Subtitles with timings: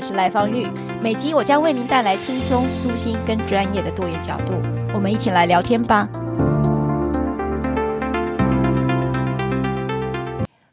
[0.00, 0.66] 我是赖芳玉，
[1.02, 4.54] 每集我将为您带来轻松、舒心跟专业的多元角度，
[4.94, 6.08] 我们一起来聊天吧。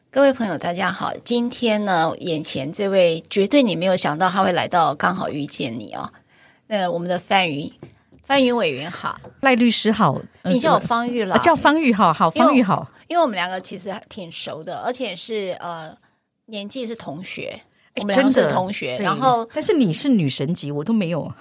[0.10, 6.10] 各位朋友，大家好，今天呢，眼前这位绝对你没有想到他会来到，刚好遇见你哦。
[6.68, 7.70] 那我们的范云，
[8.24, 15.94] 范云委员好，赖律师好，你叫我方玉了，叫方玉好，好，方玉好，因为我们两个其实挺熟的，而且是呃
[16.46, 17.64] 年纪是同学。
[18.00, 21.32] 我们真是同学，然后但是你是女神级，我都没有。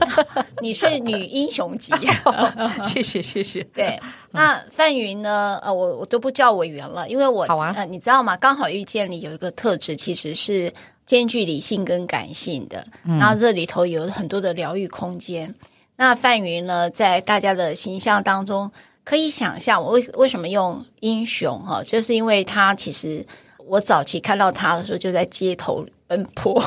[0.60, 1.92] 你是女英雄级，
[2.84, 3.62] 谢谢谢谢。
[3.74, 5.58] 对，那范云呢？
[5.62, 8.36] 呃，我我都不叫委员了，因为我好啊、呃，你知道吗？
[8.36, 10.72] 刚好遇见你有一个特质，其实是
[11.06, 15.52] 兼具理性跟感性的，嗯、然后这里头有很多的疗愈空间。
[15.96, 18.70] 那范云呢，在大家的形象当中，
[19.04, 23.26] 可以想象我为为什么用英雄哈，就是因为他其实
[23.66, 25.84] 我早期看到他的时候，就在街头。
[26.12, 26.62] 奔波，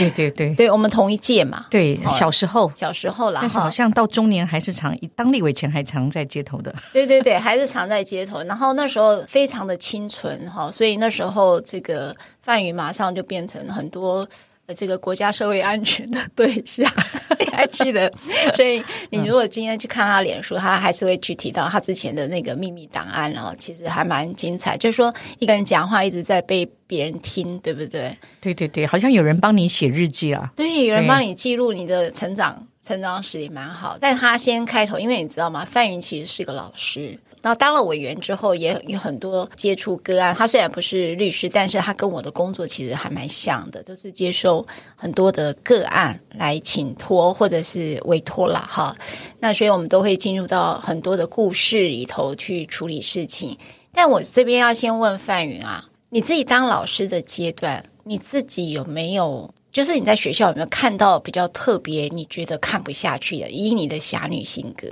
[0.00, 2.70] 对对对，对 我们同一届嘛，对，小时候。
[2.74, 8.42] 小时候啦，但是好像到中年还是常当立委前还常在街头的，对对对， 还是常在街头。
[8.42, 14.28] 然后那时候非常的清纯哈，所以那时候这个范宇马上就变成很多。
[14.74, 16.90] 这个国家社会安全的对象，
[17.38, 18.10] 你还记得？
[18.54, 24.76] 所以你如果今天去看他脸书，他还是会去提到他之前的那个秘密档案，然后其实还蛮精彩。
[24.76, 28.16] 就是说，一个人讲话一直在被别人听，对不对？
[28.40, 30.50] 对对对，好像有人帮你写日记啊。
[30.56, 33.98] 对，有人帮你记录你的成长，成长史也蛮好。
[34.00, 35.64] 但他先开头，因为你知道吗？
[35.64, 37.18] 范云其实是个老师。
[37.44, 40.34] 然后当了委员之后，也有很多接触个案。
[40.34, 44.66] 他虽然不是律师，但是他跟我的工作其实还蛮像的，都是接受
[44.96, 48.66] 很多的个案来请托或者是委托啦。
[48.70, 48.96] 哈。
[49.40, 53.54] 那所以我们都会进入到很多的故事里头去处理事情。
[53.92, 64.88] 但我这边要先问范云啊，你自己当老师的阶段，你自己有没有，就是你在学校有没有看到比较特别，你觉得看不下去的，以你的侠女性格？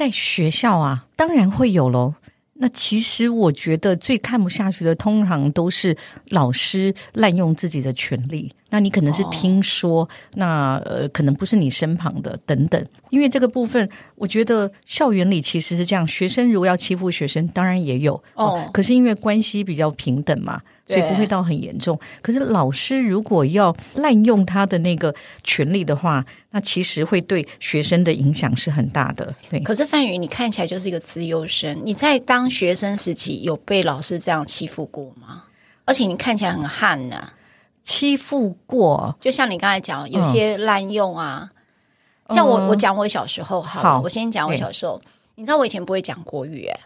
[0.00, 2.14] 在学校啊，当然会有喽。
[2.54, 5.94] 那其实我觉得最看不下去的，通常都是
[6.30, 8.50] 老师滥用自己的权利。
[8.70, 12.84] 那你可能是听说，哦、那呃，可能不是你身旁的等等。
[13.10, 18.70] 因为这个部分，我觉得校园里其实是这样：学生如果要欺负学生，当然也有哦，哦。
[18.72, 20.60] 可是因为关系比较平等嘛。
[20.86, 25.14] 所以不会到很严重，可是老师如果要滥用他的那个
[25.44, 29.32] 权利的话，那其实会对学生的影响是很大的。
[29.48, 35.44] 对，可是范宇，你看起来就是一个资优生，你在当学生时期有被老师这样欺负过吗？
[35.84, 37.32] 而且你看起来很悍呢、啊，
[37.90, 41.50] 欺负过，就像你刚才讲，有些滥用啊。
[42.28, 45.02] 嗯、像我，我讲我小时候，好，好，我先讲我小时候。
[45.34, 46.80] 你知道我以前不会讲国语、欸，哎。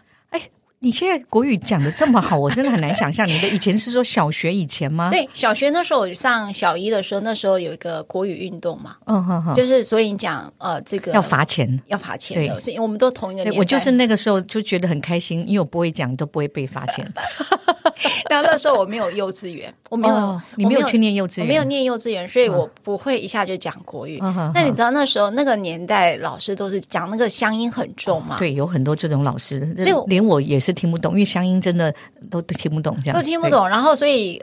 [0.79, 5.09] 你现在国语讲的这么好，我真的很难想象你的以前是说小学以前吗？
[5.09, 13.57] 对，小学那时候我上小一的时候，那时候有一个国语运动嘛，嗯哼哼，就是所以你讲呃这个要罚钱，要罚钱的，所以我们都同一个年代。
[13.57, 17.11] 我就是那个时候就觉得很开心，因为我不会讲都不会被罚钱。
[18.29, 24.19] 然后那时候我没有幼稚园，我没有，哦、你没有去念幼稚园，我没有念幼稚园，所以我不会一下就讲国语。
[24.21, 28.37] 嗯、那你知道那时候那个年代老师都是讲那个乡音很重嘛？
[28.37, 31.55] 对，有很多这种老师，所以连我也是听不懂，因为乡音。
[31.65, 31.91] 真的
[32.29, 33.67] 都听不懂，这样都听不懂。
[33.67, 34.39] 然后，所以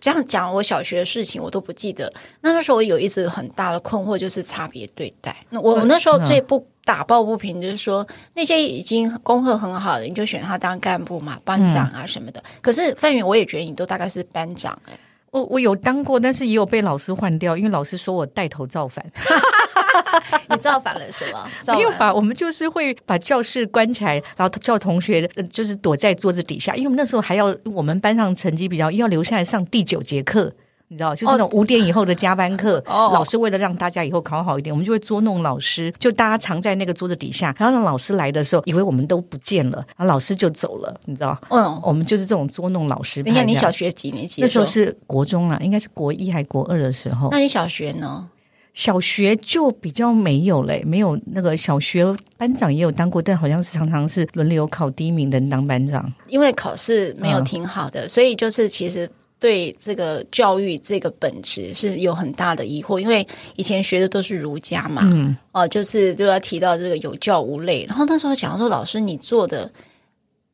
[0.00, 2.10] 这样讲，我小学的事情我都不记得。
[2.40, 5.36] 那那时候我有一直很大的困惑，就是差别对待。
[5.50, 12.40] 那我那时候最不打抱不平，就是说那些已经功课很好的，你就选他当干部嘛，班长啊什么的。
[12.40, 14.98] 嗯、可是范云，我也觉得你都大概是班长哎、欸。
[15.30, 19.04] 我我有当过，但是也有被老师换掉，因为老师说我带头造反。
[20.50, 21.74] 你造反了什么？
[21.74, 22.12] 没有吧？
[22.12, 30.52] 我们就是会把教室关起来，然后叫同学就是躲在桌子底下，因为我们那时候还要我们班上成绩比较，要留下来上第九节课。
[30.88, 32.76] 你知道，就是那种五点以后的加班课。
[32.86, 41.34] 哦，老师为了让大家以后考好一点，我们就会捉弄老师，就大家藏在那个桌子底下，然后让老师来的时候，以为我们都不见了，然后老师就走了，你知道？
[41.48, 43.22] 嗯，我们就是这种捉弄老师。
[43.22, 44.42] 你看，你小学几年级？
[44.42, 47.30] 那时候是国中了，应该是国一还国二的时候。
[47.30, 48.28] 那你小学呢？
[48.74, 52.06] 小学就比较没有嘞，没有那个小学
[52.38, 59.06] 班长也有当过，但好像是常常是轮流考第一名的人当班长，因为考试没有挺好的，嗯、所以就是其实
[59.38, 63.26] 对这个教育这个本质是有很大的疑惑，因为
[63.56, 69.70] 以前学的都是儒家嘛，嗯，哦、呃，就是就要提到这个有教无类，然后那时候讲说老师你做的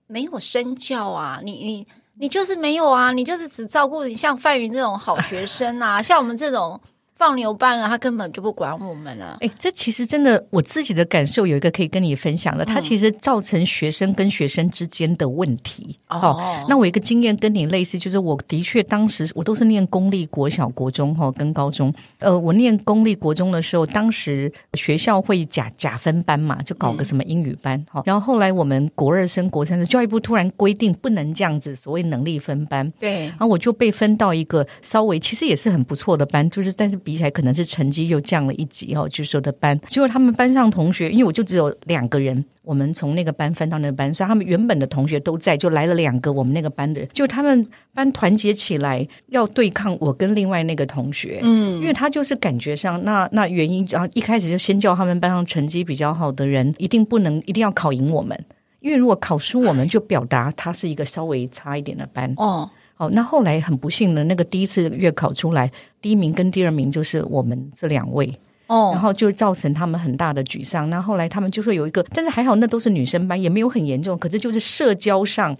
[0.09, 1.87] 没有身教啊，你你
[2.19, 6.81] 你就是没有啊，你就是只照顾你像范云这种好学生啊，像我们这种。
[7.19, 9.39] 放牛班啊，他根本就不管我们了。
[9.41, 15.99] 哎，这其实真的，我自己的感受有一个可以跟你分享的，它其实造成学生跟学生之间的问题。
[16.07, 21.93] 嗯、哦，那我一个经验跟你类似，就是我的确当时我都是念公立国小、国中哈跟高中。
[22.21, 27.85] 呃，我念公立国中的时候，当时学校会假假分班嘛，就搞个什么英语班。
[27.91, 32.89] 哈、嗯，然后后来我们国二升国三的教育部突然规定不能这样子，所谓能力分班。
[33.01, 36.97] 对，然后我就被分到一个稍微其实也是很不错的班，就是但是。
[37.09, 58.39] 比起来可能是成绩又降了一级哦，就是说的班，结果他们班上同学，因为我就只有两个人，我们从那个班分到那个班，所以他们原本的同学都在，就来了两个我们那个班的人，就他们班团结起来要对抗我跟另外那个同学，嗯，因为他就是感觉上那那原因，然后一开始就先叫他们班上成绩比较好的人一定不能一定要考赢我们，
[58.81, 62.69] 因为如果考输我们就表达他是一个稍微差一点的班哦。
[62.99, 65.71] 哦，那后来很不幸的，那个第一次月考出来，
[66.03, 68.33] 第一名跟第二名就是我们这两位
[68.67, 70.91] 哦，然后就造成他们很大的沮丧。
[70.91, 75.57] 那后来他们就说有一个，但是还好那都是女生班，也没有很严重，可是就是社交上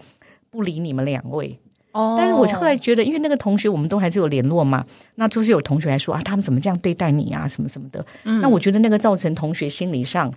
[0.49, 1.57] 不理你们两位
[1.93, 2.15] 哦。
[2.19, 8.05] 但是我后来觉得，因为那个同学我们都还是有联络嘛，那就是有同学来说啊，他们怎么这样对待你啊，什么什么的。
[8.25, 10.29] 嗯，那我觉得那个造成同学心理上。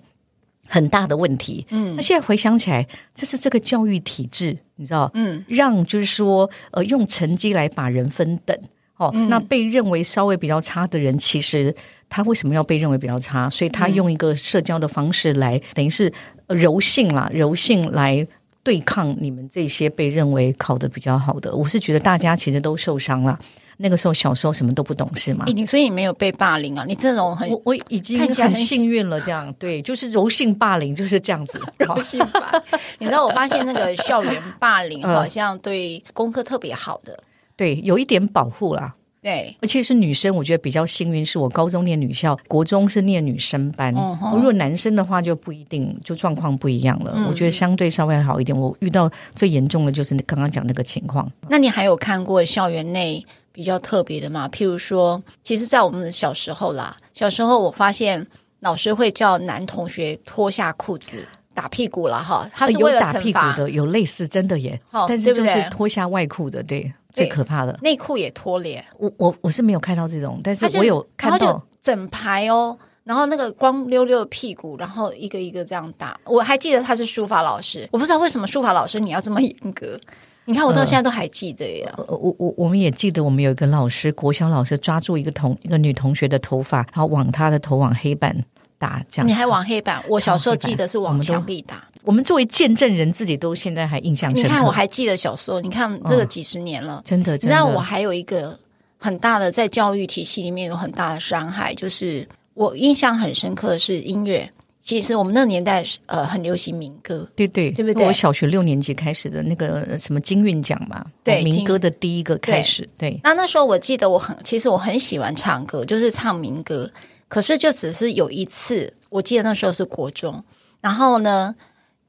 [0.69, 8.56] 很大的问题，嗯，那现在回想起来，这是这个教育体制，你知道，嗯，让就是说，呃，用成绩来把人分等，
[8.97, 11.75] 哦，嗯、那被认为稍微比较差的人，其实
[12.09, 13.50] 他为什么要被认为比较差？
[13.50, 16.11] 所以他用一个社交的方式来，嗯、等于是
[16.49, 18.26] 柔性啦，柔性来
[18.62, 21.55] 对抗你们这些被认为考得比较好的。
[21.55, 23.38] 我是觉得大家其实都受伤了。
[23.77, 25.45] 那个时候小时候什么都不懂是吗？
[25.47, 26.85] 你所以你没有被霸凌啊？
[26.87, 31.61] 你这种很我我已经很幸运了，这样 对，就是柔性霸凌就是这样子。
[31.79, 32.63] 柔性霸凌，
[32.99, 37.25] 你知道我发现那个校园霸凌 好像对功课特别好的，嗯、
[37.57, 38.95] 对，有一点保护啦。
[39.23, 43.95] 对，而且是女生，我觉得比较幸运，是我高中念女校，国中是念女生班。
[43.97, 47.13] 嗯、如果男生的话就不一定，就状况不一样了。
[47.15, 48.59] 嗯、我觉得相对稍微好一点。
[48.59, 51.31] 我遇到最严重的就是刚刚讲那个情况。
[51.49, 53.25] 那你还有看过校园内？
[53.52, 58.26] 比较特别的嘛，譬如说，其实，在我们的小时候啦，小时候我发现
[58.60, 66.81] 老师会叫男同学脱下裤子打屁股了哈，他是为了打屁股的，有类似真的耶，哦、但是就是脱下外裤的，对，
[67.14, 68.82] 对最可怕的内裤也脱咧。
[68.96, 76.19] 我我我是没有看到这种，但是我有看到整排哦，然后那个光溜溜的屁股，然后一个一个这样打。
[76.25, 80.00] 我还记得他是书法老师，我不知道为什么书法老师你要这么严格。
[80.44, 81.93] 你看，我到现在都还记得呀。
[81.97, 88.37] 呃，我我我们也记得，我们有一个老师，国小老师抓住一个同一个女同学的头发，然后往她的头往黑板
[88.77, 89.29] 打，这样。
[89.29, 90.03] 你还往黑板？
[90.09, 91.85] 我小时候记得是往墙壁打。
[92.03, 94.49] 我们作为见证人，自己都现在还印象深刻。
[94.49, 95.61] 你看，我还记得小时候。
[95.61, 97.38] 你看，这个几十年了，真的。
[97.38, 97.49] 真的。
[97.49, 98.59] 你知道，我还有一个
[98.99, 104.50] 很大的在教育体系里面有很大的伤害，就是我印象很深刻的是音乐。
[104.83, 108.05] 其实我们那个年代呃很流行民歌，对对，对不对？
[108.05, 113.12] 我小学六年级开始的那个什么金韵奖嘛，对，民歌的第一个开始，对。
[113.12, 116.91] 对那那时候我记得我很，其实我很喜欢唱歌，就是唱民歌。
[117.29, 120.43] 可是就只是有一次，我记得那时候是国中，
[120.81, 121.55] 然后呢，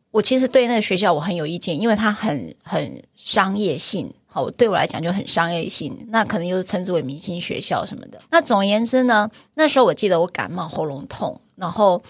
[0.09, 5.95] 我其实对那个学校我很有意见，因为它很很商业性，好，对我来讲就很商业性。
[6.09, 8.19] 那可能又是称之为明星学校什么的。
[8.31, 12.01] 那总而言之呢，那时候我记得我感冒喉咙痛，然后。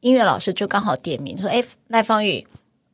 [0.00, 2.46] 音乐老师就刚好点名说：“哎，赖芳宇，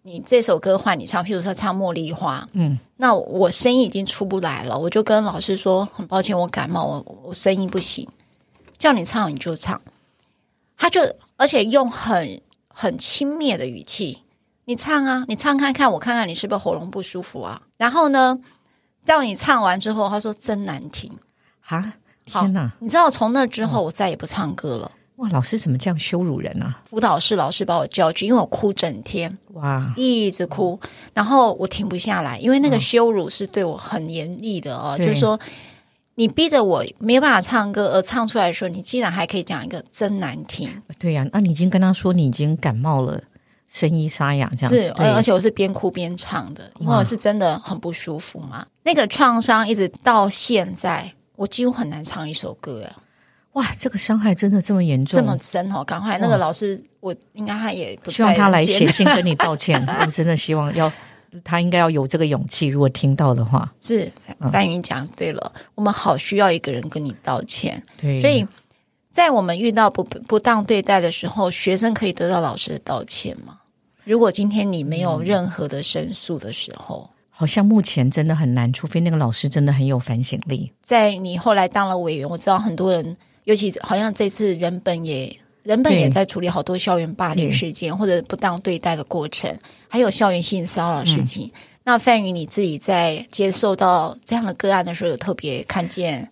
[0.03, 2.43] 你这首歌换你唱，譬如说唱《茉莉花》。
[2.53, 8.09] 嗯，那我声音已经出不来了，我就跟老师说：很抱歉，我感冒，我我声音不行。
[8.79, 9.81] 叫你唱你就唱。
[10.77, 11.01] 他就
[11.37, 14.23] 而且用很很轻蔑的语气，
[14.67, 17.63] 你唱啊，你唱看看，我看看你是不是喉咙不舒服啊。
[17.77, 18.39] 然后呢，
[19.05, 21.17] 叫你唱完之后，他说真难听
[21.67, 21.95] 啊！
[22.27, 26.83] 天哪，你知道从那之后，我再也不唱歌了。”哇，老师怎么这样羞辱人啊？
[26.85, 30.79] 辅导室老师把我叫去，因为我哭整天，哇，一直哭，
[31.15, 35.41] 然后我停不下来，因为那个羞辱是对我很严厉的哦，就是说
[36.17, 40.71] 你逼着我没有办法唱歌，而唱出来的时候，你竟然还可以讲一个真难听。
[40.99, 43.19] 对呀、啊，那你已经跟他说你已经感冒了，
[43.69, 44.83] 声音沙哑这样子。
[44.83, 48.67] 是，而且我是边哭边唱的，因为我是真的很不舒服嘛。
[48.83, 53.05] 那个创伤一直到现在，我几乎很难唱一首歌啊。
[53.57, 55.83] 哇，这个伤害真的这么严重，这么深哦！
[55.83, 59.83] 赶快，那个老师，我应该他也不希望他来写 信跟你道歉。
[60.01, 60.93] 我真的希望要
[61.43, 64.13] 他应该要有这个勇气，如果听到的话，是
[64.53, 67.83] 范云讲对了，嗯，我们好需要一个人跟你道歉。
[67.97, 68.47] 对，所以
[69.11, 73.61] 在我们遇到不不当对待的时候，学生可以得到老师的道歉吗？
[74.05, 80.71] 如果今天你没有任何的申诉的时候，嗯，好像目前真的很难，除非那个老师真的很有反省力。
[80.83, 83.17] 在你后来当了委员，我知道很多人。
[83.47, 89.57] 尤其好像这次人本也人本也在处理好多校园霸凌事件或者不当对待的过程，
[89.89, 91.47] 还有校园性骚扰事情。
[91.55, 96.29] 嗯、那范宇你自己在接受到这样的个案的时候，有特别看见？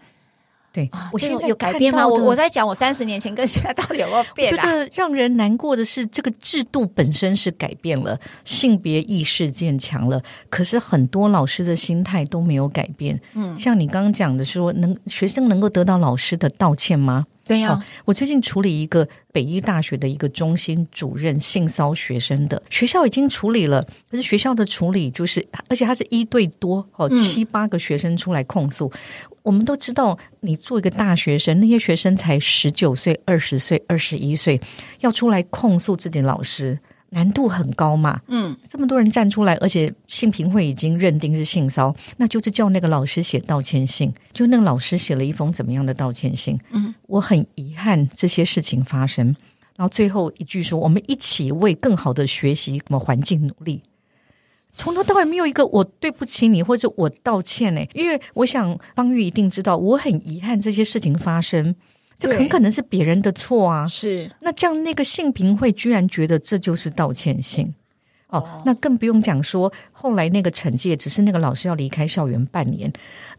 [0.75, 2.05] 对，我现在有改变吗？
[2.05, 4.51] 我我在讲我三十年前跟现在到底有没有 变？
[4.53, 13.21] 觉得让人难过的是，这个制度本身是改变了，性别意识渐强了，可是很多老师的心态都没有改变。
[13.35, 17.25] 嗯，像你刚刚讲的说，能学生能够得到老师的道歉吗？
[17.45, 28.91] 对呀、啊哦，我最近处理一个北医大学的一个中心主任性骚学生的学校已经处理了，可是学校的处理就是，而且他是一对多哦，七八个学生出来控诉。
[28.95, 28.99] 嗯
[29.45, 34.59] 我们都知道，你做一个大学生，那些学生才十九岁、二十岁、二十一岁，
[35.01, 36.79] 要出来控诉自己老师，
[37.15, 38.21] 难度很高嘛。
[38.27, 44.13] 嗯，这么多人站出来，而且性平会已经认定是性骚，那就是叫那个老师写道歉信。
[44.33, 46.59] 就那个老师写了一封怎么样的道歉信？
[46.73, 49.35] 嗯，我很遗憾这些事情发生。
[49.77, 53.83] 然后最后一句说：“我们一起为更好的学习和环境努力。”
[54.77, 57.81] 从头到尾没有一个我对不起你，或者我道歉呢？
[57.95, 61.75] 因为我想方玉一定知道，我很遗憾这些事情发生，
[62.17, 63.87] 这很可能是别人的错啊。
[63.87, 67.75] 是，那这样那个性平会居然觉得这就是道歉信。
[68.29, 72.93] 哦，那更不用讲说，后来那个惩戒只是那个老师要离开校园半年，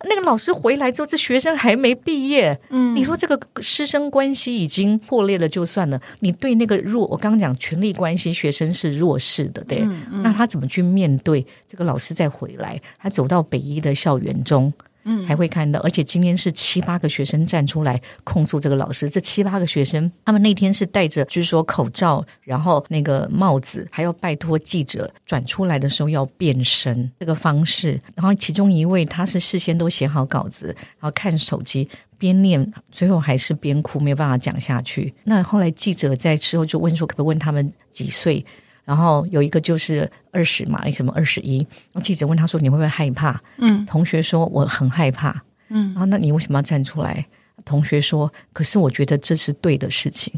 [0.06, 2.58] 那个老师回来之后，这学生还没毕业。
[2.70, 12.80] 嗯，你说这个师生关系已经破裂了就算了，你对那个弱，我刚刚讲权力关系，学生是弱势的，对，嗯嗯，那他怎么去面对这个老师再回来？
[12.98, 14.72] 他走到北一的校园中。
[15.06, 19.10] 嗯，还会看到，而且今天是七八个学生站出来控诉这个老师。
[19.10, 28.02] 这七八个学生，他们那天是戴着，就是说口罩，然后那个帽子，还要拜托记者转出来的时候要变身这个方式。
[28.16, 35.14] 然后其中一位他是事先都写好稿子，然后看手机边念，最后还是边哭，没有办法讲下去。
[35.24, 38.44] 那后来记者在之后就问说，可不可以问他们几岁？
[38.86, 41.58] 然后有一个就是二十嘛，什么二十一？
[41.92, 47.26] 然后记者问他说：“你会不会害怕？”嗯，同学说：“我很害怕。”嗯，然后那你为什么要站出来？
[47.66, 50.32] 同学说：“可是我觉得这是对的事情。”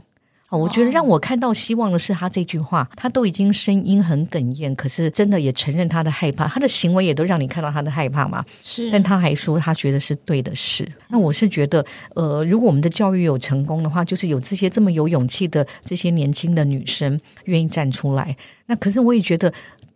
[0.50, 8.46] 哦，我觉得让我看到希望的是他这句话，他都已经声音很哽咽，可是真的也承认他的害怕，他的行为也都让你看到他的害怕嘛。
[8.62, 10.90] 是，但他还说他觉得是对的事。
[11.10, 11.86] 那我是觉得，
[12.16, 18.38] 呃，如果我们的教育有成功的话，就是有这些这么有勇气的这些年轻的女生愿意站出来。
[18.68, 19.54] 那可是我也觉得，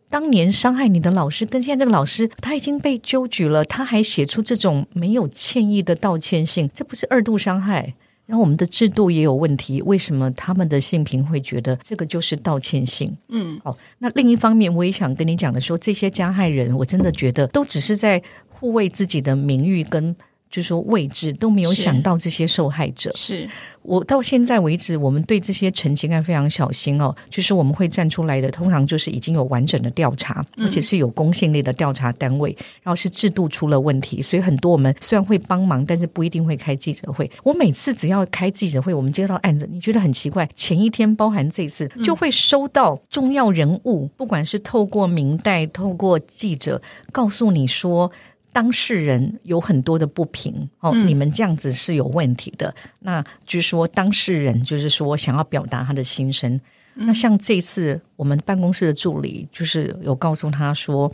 [0.09, 7.93] 当年伤害你的老师跟现在这个老师，他已经被纠举了，他还写出这种没有歉意的道歉信，这不是二度伤害？
[8.31, 13.13] 然后我们的制度也有问题，为什么他们的性平会觉得这个就是道歉信？
[13.27, 20.15] 嗯，好，那另一方面，我也想跟你讲的说，这些加害人，我真的觉得都只是在护卫自己的名誉跟。
[20.51, 23.11] 就是说位置都没有想到这些受害者。
[23.15, 23.49] 是，是
[23.81, 27.15] 我到现在为止，我们对这些陈情案非常小心哦。
[27.29, 37.29] 就是我们会站出来的，通常就是已经有完整的调查，而且是有公信力的调查单位，然后是制度出了问题，所以很多我们虽然会帮忙，但是不一定会开记者会。
[37.43, 46.81] 我每次只要开记者会，我们接到案子，你觉得很奇怪，前一天包含这次就会收到重要人物，不管是透过明代，透过记者
[47.11, 48.11] 告诉你说。
[48.53, 52.67] 当事人有很多的不平哦，你们这样子是有问题的。
[52.69, 56.53] 嗯、那据说当事人就是说想要表达他的心声。
[56.95, 61.11] 嗯、那像这次我们办公室的助理就是有告诉他说，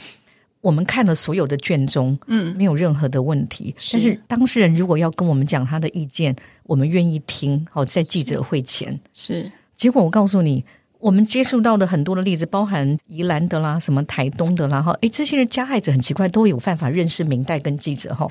[0.62, 3.76] 我们看了所有的卷宗，嗯，没有任何的问题。
[3.78, 3.98] 是。
[3.98, 7.66] 但是当事人如果要跟我们讲他的意见，我们愿意听。
[7.72, 9.44] 好，在记者会前是。
[9.44, 9.52] 是。
[9.76, 10.66] 结果我告诉你。
[11.00, 18.28] 我们接触到的很多的例子，包含宜兰的啦，什么台东的啦，哈，诶，这些人加害者很奇怪，都有办法认识明代跟记者，哈。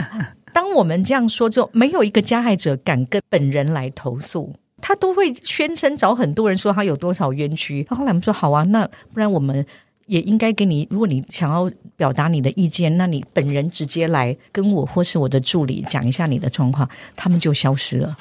[0.52, 7.86] 当我们这样说之后，没有一个加害者敢跟本人来投诉，他都会宣称找很多人说他有多少冤屈。
[7.90, 9.64] 后来我们说好啊，那不然我们
[10.06, 18.16] 也应该给你，如果你想要表达你的意见，那你本人直接来跟我或是我的助理讲一下你的状况，他们就消失了。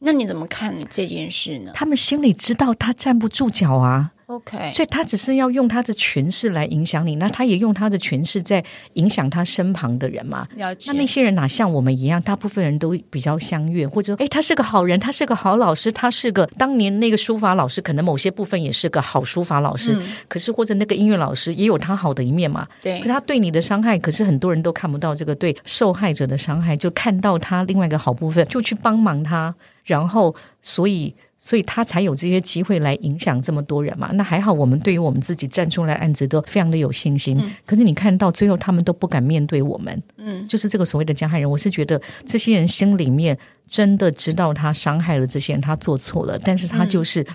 [0.00, 1.72] 那你怎么看这件事呢？
[1.74, 4.12] 他们心里知道他站不住脚啊。
[4.30, 10.46] OK，所以他只是要用他的权势来影响你，那他也用他的权势在影响他身旁的人嘛。
[10.54, 10.92] 了解。
[10.92, 19.96] 那那些人哪像我们一样，大部分人都比较相悦，或者说，哎，他是个好人，他是个好老师，他是个当年那个书法老师，可能某些部分也是个好书法老师。
[19.96, 22.64] 嗯、可是或者那个音乐老师也有他好的一面嘛。
[22.80, 23.00] 对。
[23.00, 30.32] 可他对你的伤害，可是很多人都看不到这个对受害者的伤害，就看到他另外一个好部分，就去帮忙他，然后
[30.62, 31.12] 所以。
[31.42, 34.10] 所以他才有这些机会来影响这么多人嘛。
[34.12, 37.38] 那还好，我们对于我们自己站出来案子都非常的有信心。
[37.40, 40.02] 嗯、可是你看到最后，他们都不敢面对我们。
[40.18, 47.22] 嗯，就是这个所谓的加害人，我是觉得这些人心里面真的知道他伤害了这些人，他做错了，但是他就是。
[47.22, 47.26] 嗯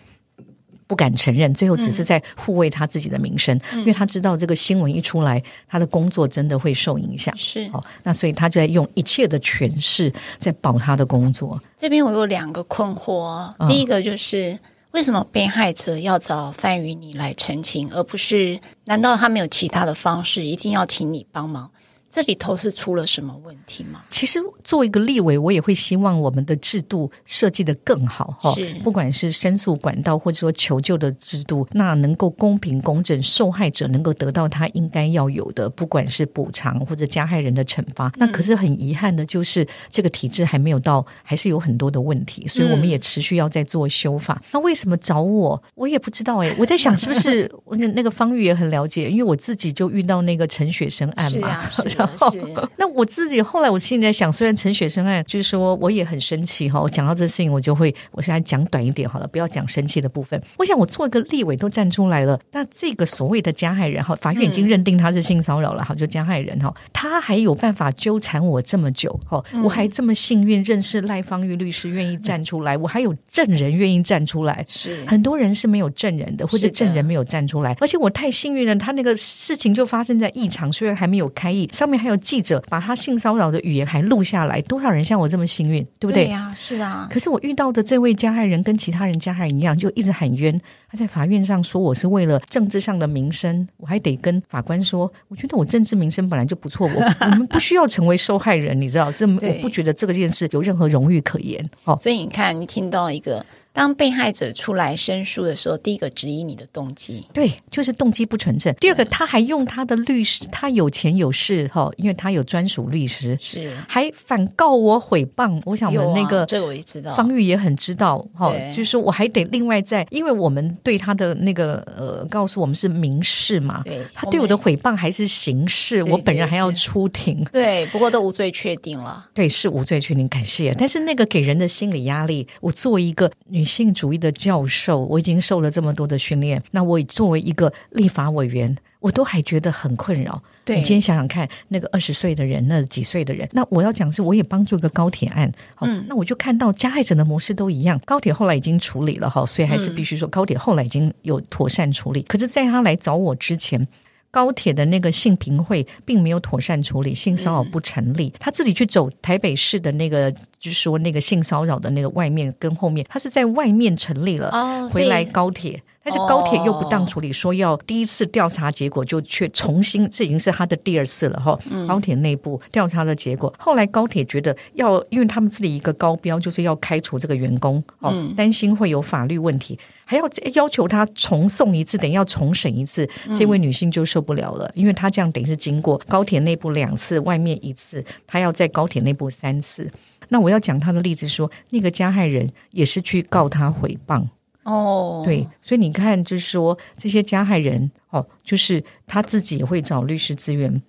[0.88, 7.36] 不敢承认，最后只是在护卫他自己的名声，嗯、因为他知道这个新闻一出来，他的工作真的会受影响。
[7.36, 11.60] 是，哦，那所以他就在用一切的权势在保他的工作。
[11.77, 14.60] 这边我有两个困惑，第一个就是、嗯、
[14.92, 18.60] 为什么被害者要找范宇你来澄清，而不是？
[18.86, 21.72] 难道他没有其他的方式，一定要请你帮忙？
[22.15, 24.01] 这里头是出了什么问题吗？
[24.10, 28.53] 其实作为一个立委，我也会希望我们的制度设计的更好哈。
[28.53, 38.10] 是，不管是申诉管道或者说求救的制度，那能够公平公正，受害者能够得到他应该要有的，不管是补偿或者加害人的惩罚。
[38.15, 44.36] 那可是很遗憾的，就是这个体制还没有到，还是有很多的问题，所以我们也持续要在做修法。
[44.36, 45.62] 嗯、那为什么找我？
[45.75, 46.55] 我也不知道哎。
[46.57, 47.51] 我在想，是不是
[47.93, 49.10] 那个方玉也很了解？
[49.10, 51.67] 因为我自己就遇到那个陈雪生案嘛。
[51.69, 51.89] 是啊。
[51.89, 51.98] 是
[52.77, 60.41] 那我自己后来，我心里在想，虽然陈雪生案就是说我也很生气哈，我讲到这事情，我就会我现在讲短一点好了，不要讲生气的部分。
[60.57, 75.03] 我想我做一个立委都站出来了，那这个所谓的加害人哈，法院已经认定他是性骚扰了，哈，就加害人哈，他还有办法纠缠我这么久哈，我还这么幸运认识赖芳玉律师愿意站出来，我还有证人愿意站出来，是。
[75.05, 86.25] 很多人是没有证人的，或者证人没有站出来，而且我太幸运了，他那个事情就发生在议场，虽然还没有开议，上面还有记者把他性骚扰的语言还录下来，多少人像我这么幸运，对不对？
[86.25, 87.07] 对呀，是啊。
[87.12, 90.59] 可是我遇到的这位加害人跟其他人加害人一样，就一直喊冤。
[90.90, 99.12] 他在法院上说我是为了政治上的名声，我还得跟法官说，我觉得我政治名声本来就不错，我 我们不需要成为受害人，你知道？
[99.12, 101.64] 这我不觉得这个件事有任何荣誉可言。
[101.83, 103.46] 哦，所以你看，你听到一个。
[103.75, 108.74] 当被害者出来申诉的时候，第一个质疑你的动机，对，就是动机不纯正。
[108.75, 115.61] 第二个，他还用他的律师，他有钱有势哈，因为他有专属律师，是还反告我诽谤。
[115.66, 130.74] 我想我们那个、啊、这个我也知道，方玉也很知道哈，就是说我还得另外在，因为我们对他的那个呃，告诉我们是民事嘛，对，他对我的诽谤还是刑事，我本人还要出庭，对，不过都无罪确定了，对，是无罪确定，感谢。
[130.79, 133.65] 但是那个给人的心理压力，我作为一个女。
[133.66, 140.40] 女性主义的教授，我已经受了这么多的训练，那我作为一个立法委员，我都还觉得很困扰。
[140.64, 145.51] 对，你今天想想看，那个二十岁的人，那几岁的人，那我要讲是，我也帮助一个高铁案，
[145.82, 152.20] 嗯，那我就看到加害者的模式都一样，高铁后来已经处理了哈，所以还是必须说，高铁后来已经有妥善处理。
[152.20, 153.88] 嗯、可是，在他来找我之前。
[154.35, 158.33] 高铁的那个性平会并没有妥善处理，性骚扰不成立。
[158.37, 164.51] 他自己去走台北市的那个，就是说那个性骚扰的那个外面跟后面，他是在外面成立了，
[164.89, 165.81] 回来高铁。
[166.05, 171.57] 但是高铁又不当处理，说要第一次调查结果就却重新，这已经是他的第二次了哈。
[171.87, 183.09] 高铁内部调查的结果，后来高铁觉得要，因为他们自己一个高标就是要开除这个员工，哦，担心会有法律问题，还要要求他重送一次，等于要重审一次。
[183.35, 189.89] 这位女性就受不了了，因为她这样等于是经过高铁内部两次，外面一次，她要在高铁内部三次。
[190.29, 194.24] 那我要讲她的例子说，那个加害人也是去告她诽谤。
[194.66, 200.82] 哦，对，所以你看，就是说这些加害人哦，就是他自己也会找律师资源，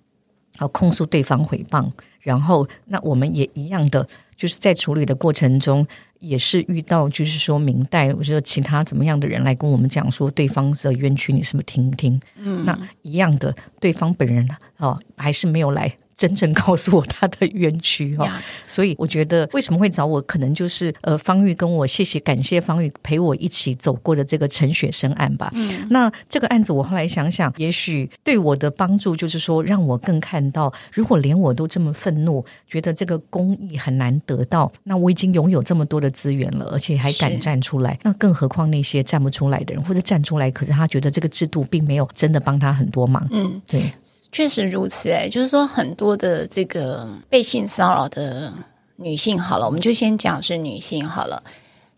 [0.57, 5.85] 好控诉对方诽谤，然后那我们也一样的，就是在处理的过程中，
[6.19, 12.19] 也是遇到就是说明代或者其他怎么样的人来跟我们讲说对方的冤屈，你是不是听一听？
[12.37, 15.95] 嗯，那一样的，对方本人哦还是没有来。
[16.17, 18.41] 真正告诉我他的冤屈 哈。
[18.65, 25.51] 所以我觉得为什么会找我，可能就是呃，方玉跟我谢谢感谢方玉陪我一起走过的这个陈雪生案吧。
[25.53, 43.27] 嗯，那这个案子我后来想想，也许对我的帮助就是说，让我更看到，如果连我都这么愤怒，觉得这个公益很难得到，那我已经拥有这么多的资源了，而且还敢站出来，那更何况那些站不出来的人，或者站出来，可是他觉得这个制度并没有真的帮他很多忙。
[43.31, 43.91] 嗯，对。
[44.37, 48.53] 确实如此，哎，就是说很多的这个被性骚扰的
[48.95, 51.41] 女性，好了，我们就先讲是女性好了，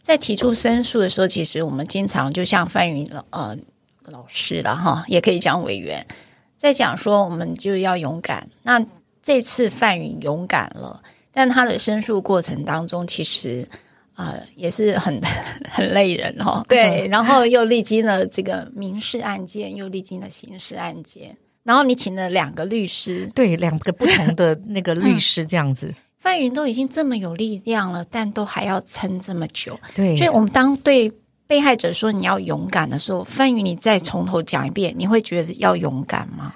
[0.02, 3.58] 在提出申诉的时候，其实我们经常就像范云呃
[4.06, 6.08] 老师了哈，也可以讲委员，
[6.56, 8.47] 在讲说我们就要勇敢。
[8.63, 8.82] 那
[9.21, 13.67] 这次范云勇敢了，但他的申诉过程当中，其实
[14.13, 15.19] 啊、呃、也是很
[15.69, 16.65] 很累人哈。
[16.69, 21.36] 对， 然后又历经了这个民事案件，又历经了刑事案件。
[21.63, 25.88] 然后你请了两个律师，对，两个不同的那个律师这样子。
[25.88, 29.80] 嗯、范云都已经这么有力量了，但都还要撑这么久。
[29.93, 31.12] 对，所以我们当对
[31.48, 36.54] 被害者说你要勇敢的时候，范云，你再从头讲一遍，你会觉得要勇敢吗？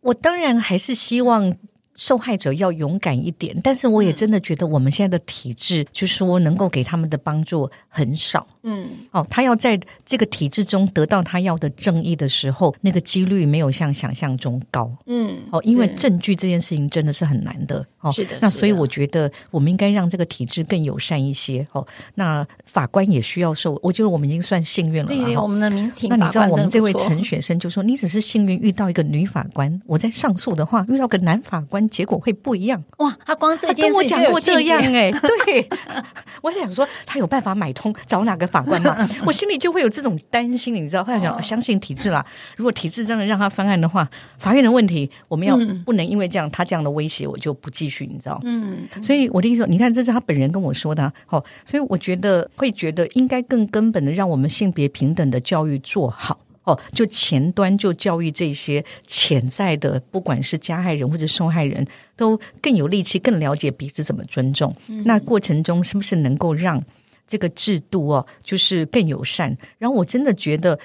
[0.00, 1.56] 我当然还是希望。
[1.94, 8.46] 受害者要勇敢一点，但是我也真的觉得我们现在的体制，就是说能够给他们的帮助很少。
[8.64, 14.90] 嗯，哦，他要在这个体制中得到他要的正义的时候，那个几率没有像想象中高。
[15.06, 17.84] 嗯，哦，因为证据这件事情真的是很难的。
[18.00, 18.36] 哦，是的。
[18.40, 21.66] 那所以我觉得我们应该让这个体制更友善一些。
[21.72, 25.08] 哦，那法官也需要受，我觉得我们已经算幸运了。
[25.08, 26.20] 对，我们的民庭法官。
[26.20, 33.14] 那你知道我们这位陈学生就说：“你只是幸运遇到一个女法官，我在上诉的话遇到个男法官。”结果会不一样哇！
[33.26, 35.12] 他光这件事情跟我讲过这样哎、欸，
[35.44, 35.68] 对，
[36.40, 38.96] 我想说他有办法买通找哪个法官嘛？
[39.26, 41.02] 我心里就会有这种担心，你知道？
[41.02, 42.24] 后来想相信体制啦。
[42.56, 48.38] 如果体制真的让他翻案的话，法院的问题我们要不能因为这样他这样的威胁，我就不继续，你知道？
[48.44, 56.38] 嗯，所以我的意思说，你看这是他本人跟我说的，好，所以我觉得会觉得应该更根本的让我们性别平等的教育做好。
[56.64, 61.84] 哦，就前端就教育这些潜在的，不管是加害人或者受害人，
[62.14, 64.72] 都更有力气，更了解彼此怎么尊重。
[64.86, 66.80] 嗯、那过程中是不是能够让
[67.26, 69.56] 这个制度哦，就是更友善？
[69.78, 70.78] 然后我真的觉得，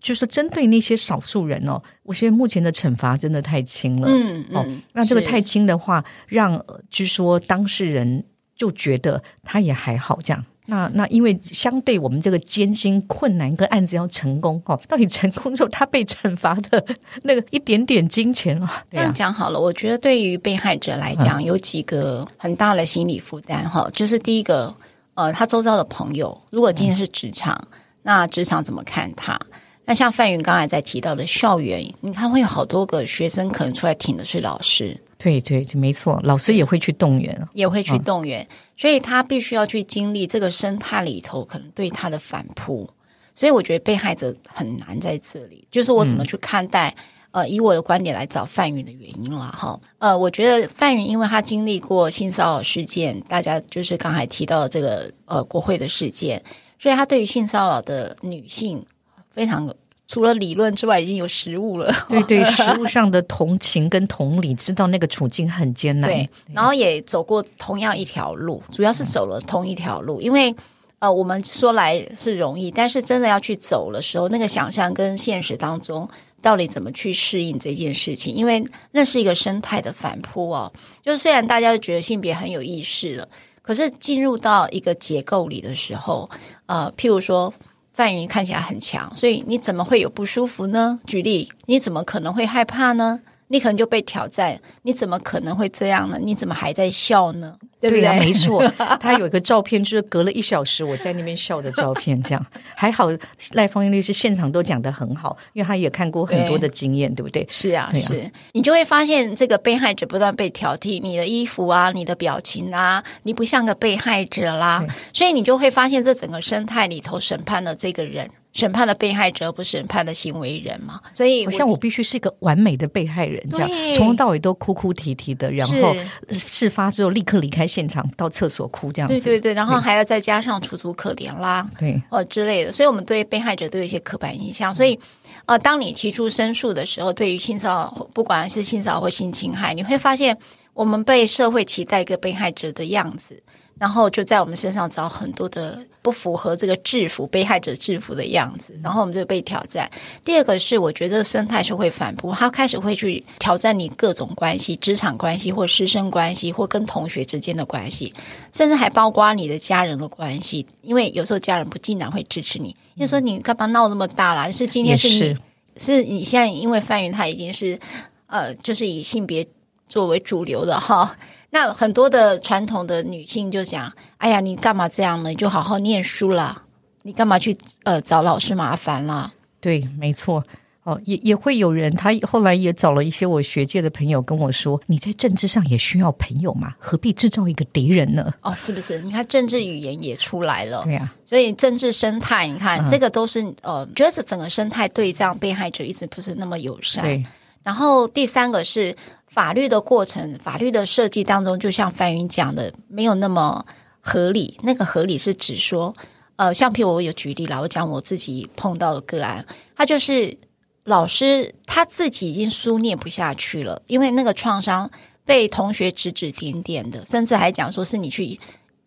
[0.00, 4.08] 就是针对那些少数人哦，我觉得目前的惩罚真的太轻了。
[4.08, 8.24] 嗯，嗯哦，那这个太轻的话，让据说当事人
[8.56, 10.44] 就觉得他也还好这样。
[10.66, 16.86] 那那因为相对我们这个艰辛困难跟案子要成功哦，到底成功之后他被惩罚的
[17.24, 19.58] 那个一点点金钱啊，这样讲好了。
[19.58, 24.72] 我觉得对于被害者来讲，有几个很大的心理负担哈，就是第一个，
[25.20, 27.68] 呃，他周遭的朋友，如果今天是职场，
[28.02, 29.38] 那职场怎么看他？
[29.84, 34.98] 那像范云刚才在提到的校园，你看会有好多个学生可能出来挺的是老师。
[35.18, 42.88] 对对，没错，老师也会去动员，也会去动员，嗯、所以他必须要去经历这个生态里头可能对他的反扑，
[43.36, 46.88] 所以我觉得被害者很难在这里，就是我怎么去看待？
[46.88, 46.96] 嗯、
[47.32, 49.78] 呃，以我的观点来找范云的原因了哈。
[49.98, 56.42] 呃，我觉得范云因为他经历过性骚扰事件，大家就是刚才提到这个呃国会的事件，
[56.78, 58.84] 所以他对于性骚扰的女性
[59.30, 59.72] 非常。
[60.12, 61.88] 除了理论之外，已经有实物了。
[62.08, 66.10] 对对， 实物上的同情跟同理，知道那个处境很艰难。
[66.10, 70.20] 对，然后也走过同样一条路，主要是走了同一条路。
[70.20, 70.52] 因为
[70.98, 76.08] 呃，我们说来是容易，但是真的要去走的时候，那个想象跟现实当中
[76.42, 78.34] 到底怎么去适应这件事情？
[78.34, 80.72] 因为那是一个生态的反扑哦。
[81.02, 83.28] 就是虽然大家觉得性别很有意识了，
[83.62, 86.28] 可是进入到一个结构里的时候，
[86.66, 87.52] 呃，譬如说。
[87.92, 90.98] 范云看起来很强，所以你怎么会有不舒服呢？
[91.06, 93.20] 举例，你怎么可能会害怕呢？
[93.52, 96.16] 你可能就被挑战，你怎么可能会这样呢？
[96.22, 97.56] 你怎么还在笑呢？
[97.80, 98.02] 对不对？
[98.02, 98.62] 对啊， 没错，
[99.00, 103.08] 他有一个照片，就是隔了一小时我在那边笑的照片，这样还好。
[103.54, 107.46] 赖芳英律师现场都讲得很好，因为他也看过很多的经验，对，对不对？
[107.50, 108.30] 是啊，是啊。
[108.52, 118.30] 你就会发现，这个被害者不断被挑剔，你的衣服啊，你的表情啊，你不像个被害者啦，所以你就会发现，这整个生态里头审判了这个人。
[118.52, 121.00] 审判的被害者，不审判的行为人嘛？
[121.14, 125.94] 所以我，像我必须是一个完美的被害人，这样从头到尾都哭哭啼啼的，然后
[126.32, 129.14] 事发之后立刻离开现场，到厕所哭这样子。
[129.14, 132.72] 对对对，然后还要再加上楚楚可怜啦，对哦之类的。
[132.72, 134.74] 所以，我们对被害者都有一些刻板印象。
[134.74, 134.98] 所以，
[135.46, 140.36] 呃，当你提出申诉的时候，对于性骚扰，不管是性骚扰或性侵害，你会发现
[140.74, 143.40] 我们被社会期待一个被害者的样子。
[143.80, 149.90] 然后就在我们身上找很多的不符合这个制服被害者制服的样子，然后我们就被挑战。
[150.22, 158.12] 第二个是，我觉得生态是会反扑，他开始会去挑战你各种关系，职场关系或师生关系，或跟同学之间的关系，
[158.52, 160.66] 甚至还包括你的家人的关系。
[160.82, 164.50] 因为有时候家人不尽然会支持你，因为说你干嘛闹那么大啦？
[164.52, 165.38] 是今天是你是，
[165.78, 167.80] 是你现在因为范云他已经是
[168.26, 169.46] 呃，就是以性别
[169.88, 171.16] 作为主流的哈。
[171.50, 175.30] 那很多的传统的女性就想：哎呀，你干嘛这样呢？
[175.30, 176.62] 你就好好念书啦，
[177.02, 179.32] 你干嘛去呃找老师麻烦啦？
[179.60, 180.44] 对，没错。
[180.82, 188.98] 哦，也也会有人，他后来也找了一些我学界的朋友跟我说：“你在政治上也需要朋友嘛，何必制造一个敌人呢？”哦，是不是？
[189.00, 191.14] 你看政治语言也出来了，对呀、啊。
[191.26, 197.04] 所以政治生态，你看、嗯、这个都是呃，觉得是整个生态对这样被害者一直不是那么友善。
[197.04, 197.22] 对。
[197.62, 198.96] 然后第三个是。
[199.30, 203.64] 法律的过程，法律的设计当中，就像范云讲的，没有那么
[204.00, 204.58] 合理。
[204.62, 205.94] 那个合理是指说，
[206.34, 210.36] 呃，像譬如我有举例啦，我讲我自己碰到的个案，他就是
[210.82, 214.90] 老师他自己已经书念不下去了，因为那个创伤
[215.24, 218.40] 被同学指指点点的，甚至还讲说是你去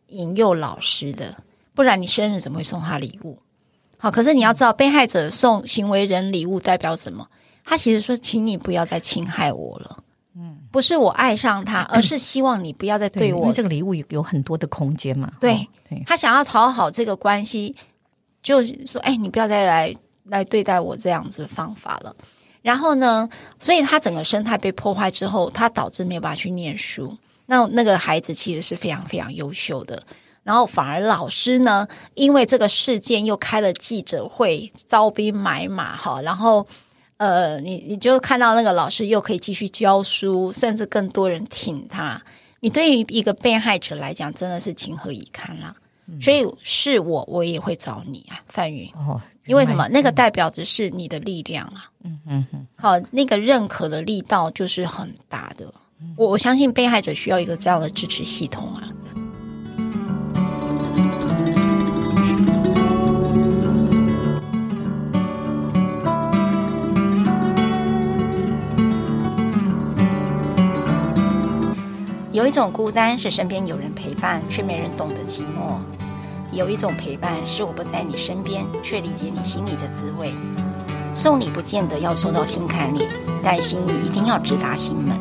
[0.09, 1.37] 引诱老师的，
[1.73, 3.39] 不然你生日怎么会送他礼物？
[3.97, 7.29] 好，可是你要知道，被害者送行为人礼物代表什么？
[7.63, 10.02] 他其实说，请你不要再侵害我了。
[10.73, 13.39] 嗯，不是我爱上他，而是希望你不要再对我。
[13.39, 15.31] 对，因为这个礼物有有很多的空间嘛。
[15.39, 17.75] 对，哦、对，他想要讨好这个关系，
[18.41, 22.15] 就是说，哎，你不要再来来对待我这样子的方法了。
[22.63, 27.15] 然后呢，所以他整个生态被破坏之后，他导致没有办法去念书。
[27.45, 30.01] 那那个孩子其实是非常非常优秀的，
[30.43, 36.65] 然后反而老师呢，因为这个事件又开了记者会，招兵买马哈，然后。
[37.23, 42.21] 呃，你你就看到那个老师又可以继续教书，甚至更多人挺他。
[42.59, 45.73] 你对于一个被害者来讲，真的是情何以堪啦、
[46.07, 46.21] 嗯。
[46.21, 48.85] 所以是我，我也会找你啊，范云。
[48.95, 49.87] 哦，因为什么？
[49.87, 51.89] 那个代表的是你的力量啊。
[52.03, 52.67] 嗯嗯嗯。
[52.75, 55.73] 好，那个认可的力道就是很大的。
[56.17, 58.91] 我我相信被害者需要一个这样的支持系统啊。
[72.33, 75.77] 有一种孤单是身边有人陪伴，却没人懂得寂寞；
[76.51, 80.33] 有一种陪伴是我不在你身边，却理解你心里的滋味。
[81.13, 83.07] 送礼不见得要收到心坎里，
[83.43, 85.15] 但心意一定要直达心门。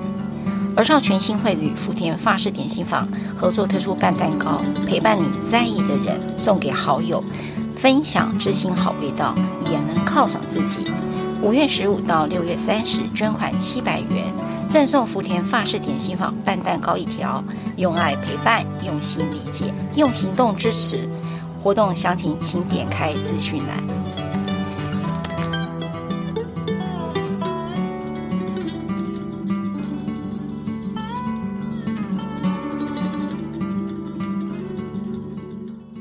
[0.74, 7.22] 而少权心会与福田法式点心坊合作推出半蛋糕，陪伴你在意的人，送给好友，
[7.76, 9.34] 分享知心好味道，
[9.70, 10.90] 也能犒赏自己。
[11.42, 14.32] 五月十五到六月三十，捐款七百元。
[14.68, 17.42] 赠送福田发式点心坊半蛋糕一条，
[17.76, 21.08] 用爱陪伴，用心理解，用行动支持。
[21.60, 24.01] 活动详情请点开资讯栏。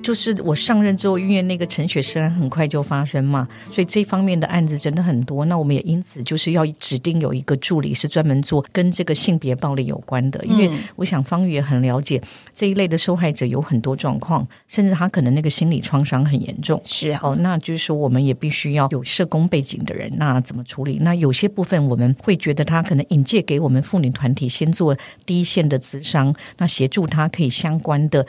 [0.01, 5.45] 就是我上任之后，因为那个陈雪生很快就发生嘛，所以这方面的案子真的很多。
[5.45, 12.21] 那我们也因此就是要指定有一个助理是专门做跟这个性别暴力有关的，因为我想方宇也很了解
[12.53, 16.81] 这一类的受害者有很多状况，甚至他可能那个心理创伤很严重。
[16.83, 20.97] 是啊，哦，那就是说我们也必须要有社工背景的人，那怎么处理？
[21.01, 28.25] 那有些部分我们会觉得他可能引介给我们妇女团体先做第一线的咨商，那协助他可以相关的。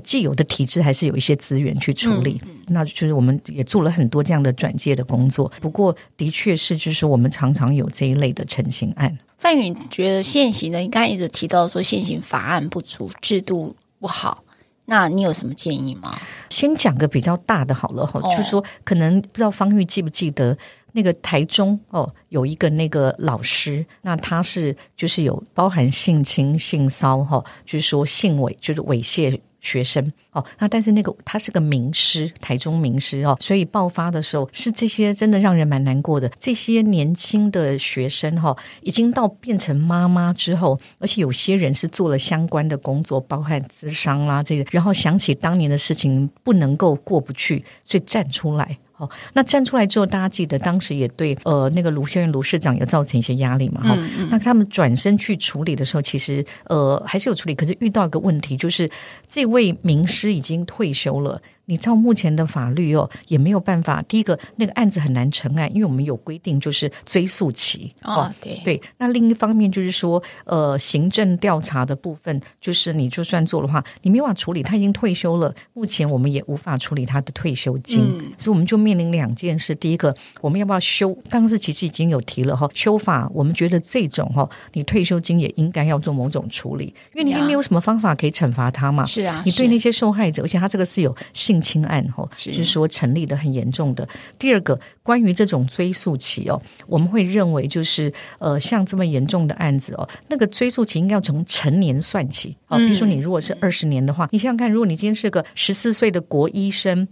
[0.00, 5.50] 既有的体制还是有一些资源去处理，嗯，那就是我们也做了很多这样的转介的工作。
[5.60, 9.16] 不过，的确是，就是我们常常有这一类的陈情案。
[9.38, 14.42] 范云觉得现行的，你刚才一直提到说现行法案不足，制度不好，
[14.86, 16.18] 那你有什么建议吗？
[16.48, 20.56] 先讲个比较大的好了哈，就是说，可能不知道方玉记不记得
[20.92, 29.38] 那个台中哦，有一个那个老师，那他是就是有包含性侵、性骚哈，就是说性猥，就是猥亵。
[29.64, 36.30] 学生哦，那但是那个他是个名师，台中名师哦，所以爆发的时候是这些真的让人蛮难过的。
[36.38, 48.78] 这些年轻的学生哈，已经到变成妈妈之后，而且有些人是做了相关的工作，包含资商啦这个，然后想起当年的事情，不能够过不去，所以站出来。
[48.96, 53.82] 哦，那站出来之后，大家记得当时也对呃那个卢先生卢市长也造成一些压力嘛。
[53.82, 58.88] 哈、嗯嗯，那他们转身去处理的时候，其实呃还是有处理，可是遇到一个问题，就是
[59.28, 64.02] 这位名师已经退休了，你照目前的法律哦，也没有办法。
[64.02, 67.92] 第一个，那个案子很难成案，因为我们有规定，就是追诉期。
[68.02, 68.82] 哦，对对。
[68.98, 79.74] 那另一方面就是说，呃，行政调查的部分，就是你就算做的话，你没办法处理，他已经退休了，目前我们也无法处理他的退休金，嗯、所以我们就面临两件事。
[79.74, 81.16] 第一个，我们要不要修？
[81.30, 83.30] 当时其实已经有提了哈，修法。
[83.32, 89.04] 我们觉得这种哈，你退休金也应该要做某种处理，因为你也没有什么方法可以惩罚他嘛。
[89.06, 94.08] 是啊，你对那些受害者，而且他这个是有性侵案哈，就是说成立的很严重的。
[94.38, 102.78] 第二个，关于这种追诉期哦，我们会认为就是呃，像这么严重的案子哦，那个追诉期应该要从成年算起啊。
[102.78, 107.08] 比如说你如果是二十年的话，你想想看，如果你今天是个十四岁的国医生，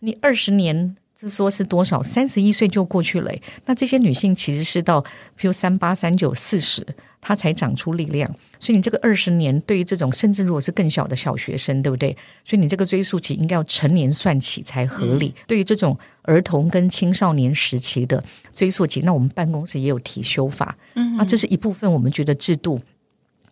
[0.00, 0.96] 你二十年。
[1.18, 2.02] 这说是多少？
[2.02, 3.32] 三十一岁就过去了。
[3.64, 5.00] 那这些女性其实是到，
[5.34, 6.86] 比如三八、三九、四十，
[7.20, 8.32] 她才长出力量。
[8.58, 12.16] 所以你这个二十年，对于这种甚至如果是更小的小学生，对不对？
[12.44, 15.28] 所以你这个追溯期应该要成年算起才合理。
[15.28, 20.76] 嗯、对于这种儿童跟青少年时期的追溯期，那我们办公室也有提修法。
[20.94, 22.80] 嗯，那这是一部分我们觉得制度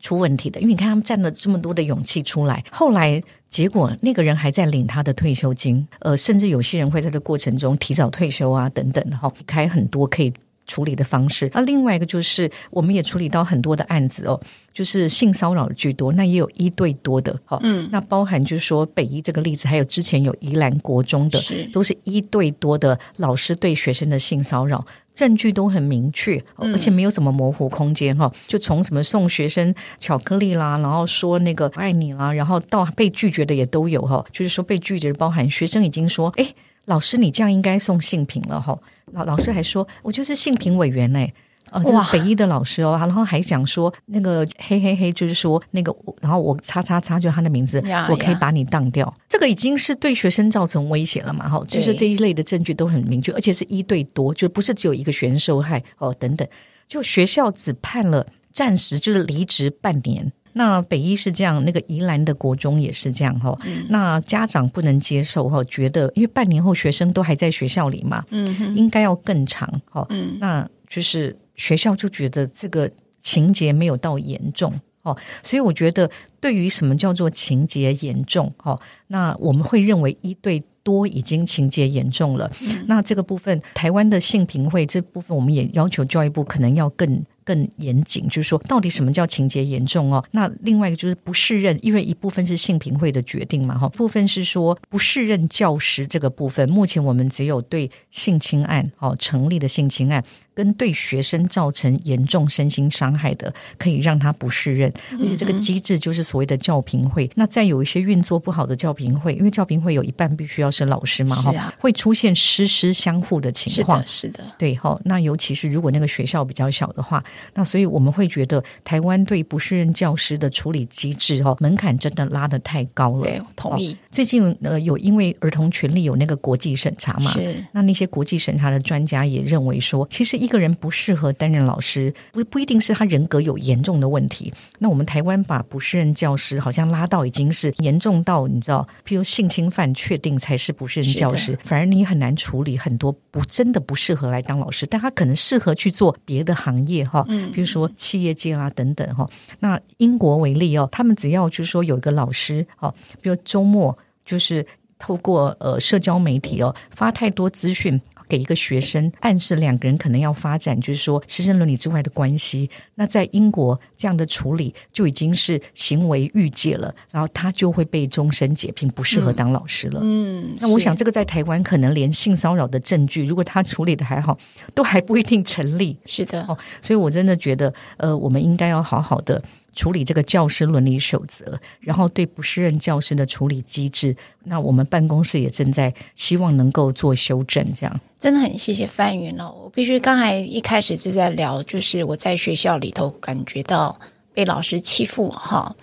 [0.00, 10.33] 出问题的，因为你看他们占了这么多的勇气出来，后来结果那个人还在领他的退休金，呃，甚至有些人会在这过程中提早退休啊，等等，哈，开很多可以
[10.66, 11.50] 处理的方式。
[11.55, 14.40] 那另外一个就是，我们也处理到很多的案子哦，
[14.72, 24.85] 就是性骚扰的居多，那也有一对多的，哈，嗯，那包含就是说北医这个例子，还有之前有宜兰国中的，是都是一对多的老师对学生的性骚扰。
[25.14, 28.29] 证据都很明确，而且没有什么模糊空间哈。
[28.48, 34.24] 就从什么送学生巧克力啦，然后说那个爱你啦，然后到被拒绝的也都有哈。
[34.33, 36.53] 就是说被拒绝包含学生已经说，哎，
[36.87, 38.79] 老师你这样应该送性平了哈。
[39.12, 41.33] 老老师还说，我就是性平委员哎。
[41.70, 49.12] 哦，这是北医的老师哦，然后还讲说那个嘿嘿嘿，就是说那个，然后我叉叉叉就他的名字，我可以把你当掉。
[49.27, 51.49] 这个已经是对学生造成威胁了嘛？
[51.49, 56.14] 哈，就是这一类的证据都很明确，而且是一对多，就不是只有一个学生受害哦。
[56.20, 56.47] 等等，
[56.87, 60.31] 就学校只判了暂时就是离职半年。
[60.54, 63.56] 那北医是这样，那个宜兰的国中也是这样哈。
[63.88, 70.04] 那家长不能接受哈，觉得因为半年后学生都还在学校里嘛，嗯，应该要更长哈。
[70.10, 71.36] 嗯，那就是。
[71.56, 72.90] 学校就觉得这个
[73.22, 82.50] 情节没有到严重哦，所以我觉得对于什么叫做情节严重哦，那我们会认为一对多已经情节严重了。
[82.60, 87.22] 嗯、那这个部分，台湾的性平会这部分，我们也要求教育部可能要更。
[87.44, 90.24] 更严谨，就是说，到底什么叫情节严重哦？
[90.33, 107.30] 那另外一个就是不适任，因为一部分是性平会的决定嘛，哈，部分是说不适任教师这个部分，目前我们只有对性侵案，哦，成立的性侵案，跟对学生造成严重身心伤害的，可以让他不适任，而且这个机制就是所谓的教评会。
[107.34, 117.22] 那再有一些运作不好的教评会，因为教评会有一半必须要是老师嘛，哈、啊，会出现师师相护的情况，是的，是的，对，哈，那尤其是如果那个学校比较小的话。
[117.54, 123.22] 那所以我们会觉得，台湾对不适任教师的处理机制哈，门槛真的拉得太高了。
[123.22, 123.96] 对，同意。
[124.10, 127.30] 最近呃，有因为儿童权利有那个国际审查嘛？
[127.30, 127.64] 是。
[127.72, 134.52] 那那些国际审查的专家也认为说，其实一个人不适合担任老师，不不一定是他人格有严重的问题。
[134.78, 147.24] 那我们台湾把不适任教师好像拉到已经是严重到你知道，譬如性侵犯确定才是不适任教师，反而你很难处理很多不真的不适合来当老师，但他可能适合去做别的行业哈。
[147.28, 147.50] 嗯。
[147.50, 149.28] 比如说企业界啦等等哈，
[149.61, 154.66] 那英国为例哦，他们只要就是说有一个老师哦，比如周末就是
[154.98, 158.00] 透过呃社交媒体哦发太多资讯。
[158.28, 162.68] 给一个学生暗示两个人可能要发展，就是说师生伦理之外的关系。
[162.94, 170.00] 那在英国这样的处理就已经是行为逾界了，然后他就会被终身解聘，不适合当老师了。
[170.02, 174.38] 嗯，那我想这个在台湾可能连性骚扰的证据，如果他处理的还好，
[174.74, 175.96] 都还不一定成立。
[176.06, 179.42] 是的，哦，所以我真的觉得，呃，我们应该要好好的。
[179.74, 187.64] 处理这个教师伦理守则，然后对不适任教师的处理机制，那我们办公室也正在希望能够做修正。
[187.78, 193.98] 这样真的很谢谢范云哦，我必须刚才一开始就在聊，就是我在学校里头感觉到
[194.32, 195.74] 被老师欺负哈。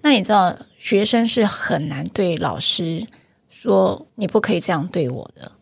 [0.00, 3.06] 那你知道，学生是很难对老师
[3.50, 5.52] 说你不可以这样对我的。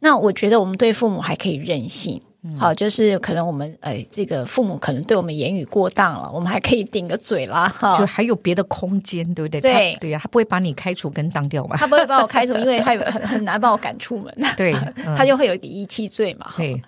[0.00, 2.20] 那我觉得我们对父母还可以任性。
[2.58, 9.60] 好，就是可能我们哎，这个父母可能对我们言语过当了，我们还可以顶个嘴啦，哈，就还有别的空间，对不对？
[9.60, 11.76] 对对呀，他不会把你开除跟当掉吧？
[11.80, 14.74] 他不会把我开除，因为他很很难把我赶出门，对，
[15.16, 16.52] 他就会有一个遗弃罪嘛。
[16.56, 16.80] 对，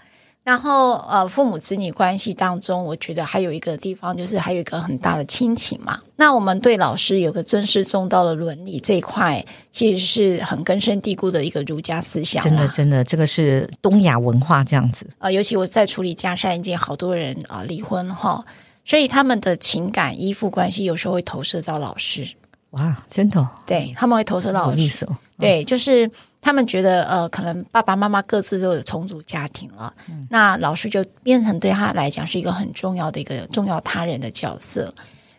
[0.47, 5.99] 然后呃，父母子女关系当中，我觉得还有一个地方就是还有一个很大的亲情嘛。
[6.15, 12.45] 那我们对老师有个尊师重道的伦理这一块，其实是很根深蒂固的一个儒家思想。
[12.45, 15.05] 真的，真的，这个是东亚文化这样子。
[15.19, 18.45] 呃，尤其我在处理家事案件，好多人啊、呃、离婚哈，
[18.85, 22.25] 所以他们的情感依附关系有时候会投射到老师。
[22.71, 23.49] 哇，真的、哦？
[23.67, 24.79] 对，他们会投射到老师。
[24.79, 25.17] 有意思哦。
[25.41, 26.09] 对，就是。
[26.47, 34.95] 他们觉得，呃，可能爸爸妈妈各自都有重组家庭了，嗯，那老师就变成对他来讲是一个很重要的一个重要他人的角色。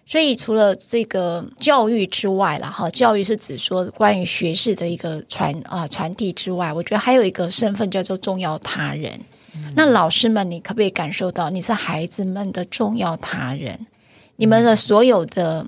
[0.05, 9.17] 所以，除了这个教育之外了，哈，教育是指说关于学识的一个传啊、呃、传递之外，我觉得还有一个身份叫做重要他人。
[9.55, 9.71] 嗯。
[9.77, 13.87] 那老师们，你可不可以感受到你是孩子们的重要他人？
[14.35, 15.65] 你们的所有的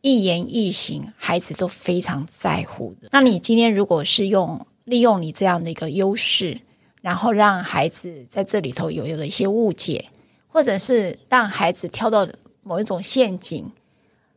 [0.00, 3.08] 一言一行，孩子都非常在乎的。
[3.10, 6.58] 那你今天如果是用利用你这样的一个优势，
[7.02, 10.06] 然后让孩子在这里头有有了一些误解，
[10.48, 12.26] 或者是让孩子跳到
[12.62, 13.70] 某一种陷阱，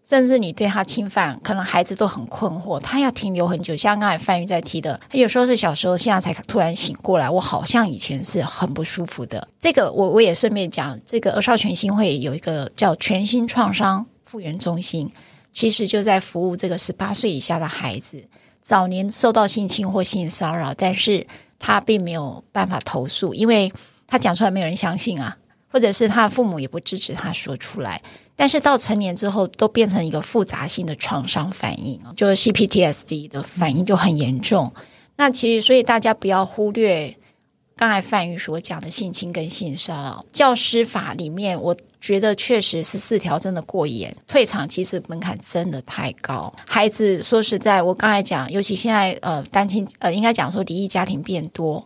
[0.03, 3.77] 甚至你对他侵犯，可能孩子都很困惑，他要停留很久。
[3.77, 9.47] 像刚才范瑜在提的，他有时候是小时候，现在才突然醒过来，我好像以前是很不舒服的。
[9.59, 15.11] 这个我我也顺便讲，这个儿少全心会有一个叫全心创伤复原中心，
[15.53, 18.23] 其实就在服务这个十八岁以下的孩子。
[18.62, 21.26] 早年受到性侵或性骚扰，但是
[21.57, 23.72] 他并没有办法投诉，因为
[24.07, 25.38] 他讲出来没有人相信啊，
[25.72, 28.01] 或者是他父母也不支持他说出来。
[28.36, 34.72] 但是到成年之后，都变成一个复杂性的创伤反应，就是 CPTSD 的反应就很严重。
[35.18, 37.14] 那其实，所以大家不要忽略
[37.80, 41.73] 刚才范宇所讲的性侵跟性骚扰，教师法里面我。
[42.01, 46.51] 觉得确实是四条真的过严，退场其实门槛真的太高。
[46.65, 51.86] 孩子说实在，我刚才讲，尤其现在呃单亲呃应该讲说离异家庭变多，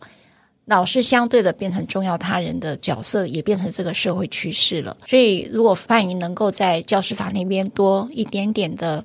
[0.66, 4.96] 老师相对的变成重要他人的角色，也变成这个社会趋势了。
[5.08, 9.04] 所以如果范云能够在教师法那边多一点点的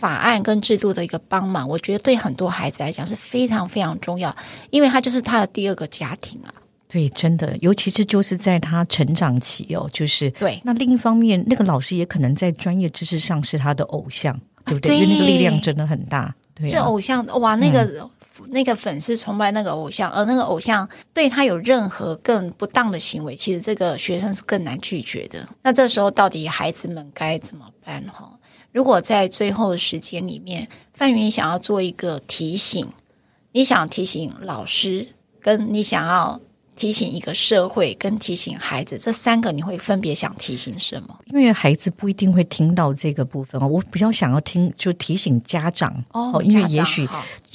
[0.00, 4.34] 法案跟制度的一个帮忙，我觉得对很多孩子来讲是非常非常重要，
[4.70, 6.48] 因为他就是他的第二个家庭啊。
[6.88, 10.60] 对，真的，尤其是就是在他成长期哦，就是对。
[10.64, 14.96] 那另一方面，那个老师也可能在专业知识上是他的偶像，对不对？
[14.96, 16.34] 因为那个力量真的很大。
[16.54, 18.10] 对啊，是偶像哇，那个、嗯、
[18.48, 25.46] 那个粉丝崇拜那个偶像，而那个偶像对他有任何更不当的行为，其实这个学生是更难拒绝的。
[25.62, 28.02] 那这时候到底孩子们该怎么办？
[28.12, 28.28] 哈，
[28.72, 32.86] 如果在最后的时间里面，范云，你想要做一个提醒，
[33.52, 35.08] 你想提醒老师，
[35.40, 36.40] 跟你想要。
[36.76, 41.14] 提醒一个社会跟提醒孩子，这三个你会分别想提醒什么？
[41.26, 47.06] 因为孩子不一定会听到这个部分哦，我比较想要听就提醒家长哦，因为也许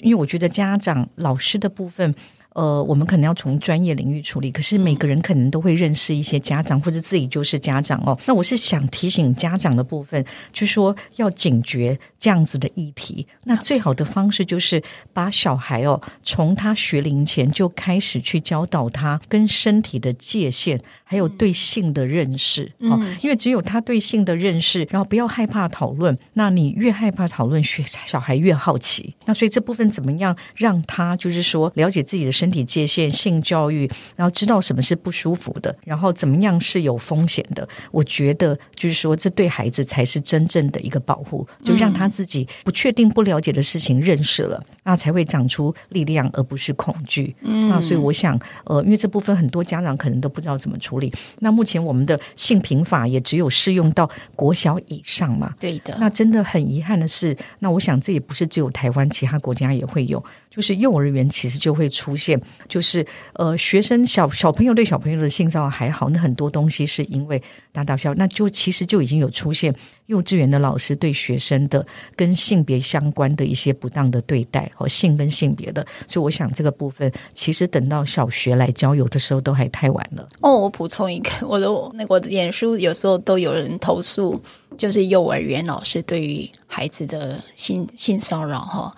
[0.02, 2.14] 因为我觉得家长老师的部分。
[2.56, 8.18] 呃，我们可能要从专业领域处理，可是每个人可能都会认识一些家长，或者自己就是家长哦。
[8.26, 13.28] 那我是想提醒家长的部分，就说要警觉这样子的议题。
[13.44, 14.82] 那最好的方式就是
[15.12, 22.98] 把小孩哦，从他学龄前就开始去教导他跟身体的界限，还有对性的认识哦。
[23.22, 26.18] 因为只有他对性的认识，然后不要害怕讨论。
[26.32, 29.14] 那你越害怕讨论，学小孩越好奇。
[29.26, 32.45] 那所以这部分怎么样让他就是说了解自己的身体。
[32.46, 37.68] 身体界限、性教育，然后知道什么是不舒服的，然后怎么样是有风险的。
[37.90, 47.36] 我觉得就是说，这对孩子才是真正的一个保护，就让他自己不确定、不了解的事情认识了，那才会长出力量，而不是恐惧。
[47.42, 51.12] 嗯，那所以我想，呃，因为这部分很多家长可能都不知道怎么处理。
[51.40, 55.52] 那目前我们的性平法也只有适用到国小以上嘛？
[55.60, 55.98] 对的。
[56.00, 60.24] 那真的很遗憾的是，那我想这也不是只有台湾，其他国家也会有。
[60.56, 67.42] 就是幼儿园其实就会出现，就是呃，学生小小朋友对小朋友的性骚扰还好，那很多东西是因为
[67.74, 69.76] 大大小，那就其实就已经有出现
[70.06, 71.86] 幼稚园的老师对学生的
[72.16, 80.30] 跟性别相关的一些不当的对待和性跟性别的，所以我想这个部分其实等到小学来教有的时候都还太晚了。
[80.40, 84.42] 哦，我补充一个，我的那个我的脸书有时候都有人投诉，
[84.78, 88.90] 就是幼儿园老师对于孩子的性性骚扰哈。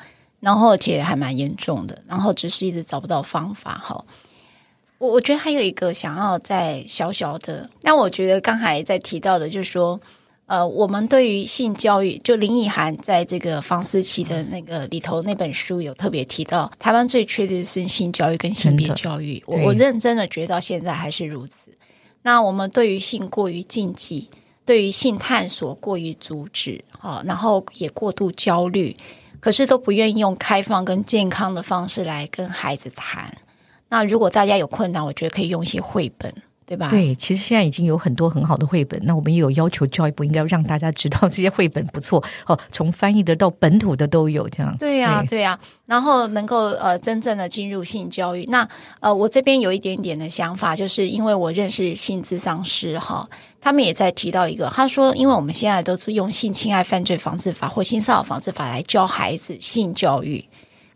[0.47, 2.01] 然后，而且还蛮严重的。
[2.07, 3.81] 然后，只是一直找不到方法。
[3.83, 4.01] 哈，
[4.97, 7.69] 我我觉得还有一个想要再小小的。
[7.81, 9.99] 那我觉得刚才在提到的，就是说，
[10.45, 19.43] 呃，我们对于性教育，就林奕涵在这个房思琪的那个里头那本书有特别提到，台湾最缺的是性教育跟性别教育。
[19.47, 21.67] 我我认真的觉得到现在还是如此。
[22.21, 24.29] 那我们对于性过于禁忌，
[24.63, 28.95] 对于性探索过于阻止，哈，然后也过度焦虑。
[29.39, 33.35] 可是都不愿意用开放跟健康的方式来跟孩子谈。
[33.89, 36.33] 那如果大家有困难，我觉得可以用一些绘本，
[36.68, 36.89] 对吧？
[36.89, 44.76] 对，其实现在已经有很多很好的绘本，那我们也有要求教育部应该让大家知道这些绘本不错哦，从翻译的到本土的都有这样。
[44.78, 48.68] 对呀、啊，对呀、啊，然后能够呃真正的进入性教育，那
[48.99, 53.26] 呃我这边有一点点的想法，就是因为我认识性咨商师哈，
[53.61, 60.43] 他们也在提到一个，他说因为我们现在都是用性侵害犯罪防治法或性骚扰防治法来教孩子性教育。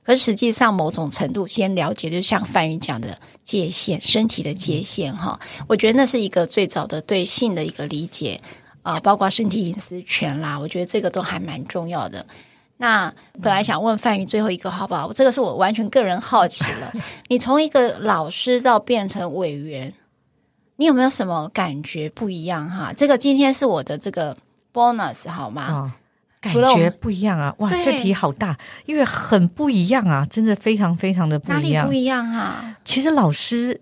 [0.04, 8.42] 可是实际上，某种程度先了解，就像范云讲的界限，身体的界限哈，我觉得那是一个最早的对性的一个理解
[8.82, 12.26] 啊、呃，包括身体隐私权啦，我觉得这个都还蛮重要的。
[12.78, 15.14] 那本来想问范云最后一个好不好？
[15.14, 16.92] 这个是我完全个人好奇了。
[17.30, 19.94] 你从一个老师到变成委员，
[20.78, 22.92] 你有没有什么感觉不一样哈？
[22.92, 24.36] 这个今天是我的这个
[24.74, 25.94] bonus 好吗？
[26.44, 27.54] 哦感觉不一样啊！
[27.60, 31.84] 哇，这题好大，因为很不一样啊，真的非常非常的不一样。
[31.84, 32.76] 哪里不一样啊？
[32.84, 33.80] 其实老师、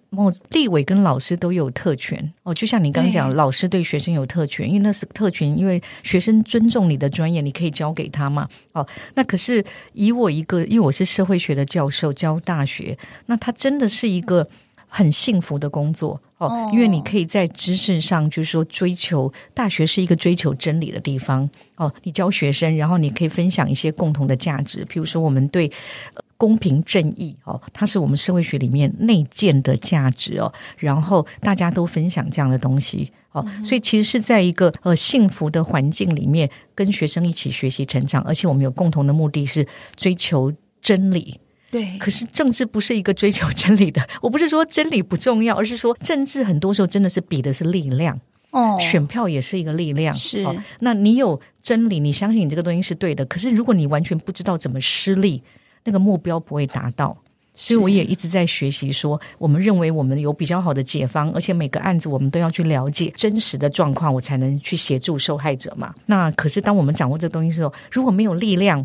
[0.51, 8.45] 立委跟老师都有特权哦，就像你刚刚讲，老师对学生有特权，因为那是特权，因为学生尊重你的专业，你可以教给他嘛。
[8.73, 8.85] 哦，
[9.15, 12.97] 那可是以我一个，因为我是社会学的教授，教大学，
[13.27, 14.45] 那他真的是一个
[14.89, 16.19] 很幸福的工作。
[16.39, 21.47] 哦，因为你可以在知识上，就是说追求大学是一个追求真理的地方。
[21.75, 25.69] 哦，你教学生，然后你可以分享一些共同的价值，譬如说我们对
[26.37, 30.51] 公平正义，哦，它是我们社会学里面内建的价值哦。
[30.77, 39.67] 然后大家都分享这样的东西，哦，所以其实是在一个呃幸福的环境里面，跟学生一起学习成长，而且我们有共同的目的是
[39.97, 41.37] 追求真理。
[41.71, 44.01] 对，可是政治不是一个追求真理的。
[44.21, 48.19] 我不是说真理不重要，而是说政治很多时候真的是比的是力量。
[48.51, 50.11] 哦，选票也是一个力量。
[50.15, 53.23] 是，哦，那你有真理，你相信你这个东西是对的。
[53.25, 55.43] 可是如果你完全不知道怎么施力，
[55.83, 57.15] 那个目标不会达到。
[57.53, 65.93] 所以我也一直在学习说，我们认为我们有比较好的解方，而且每个案子我们都要去了解真实的状况，我才能去协助受害者嘛。
[66.07, 68.83] 那可是当我们掌握这个东西的时候，如果没有力量。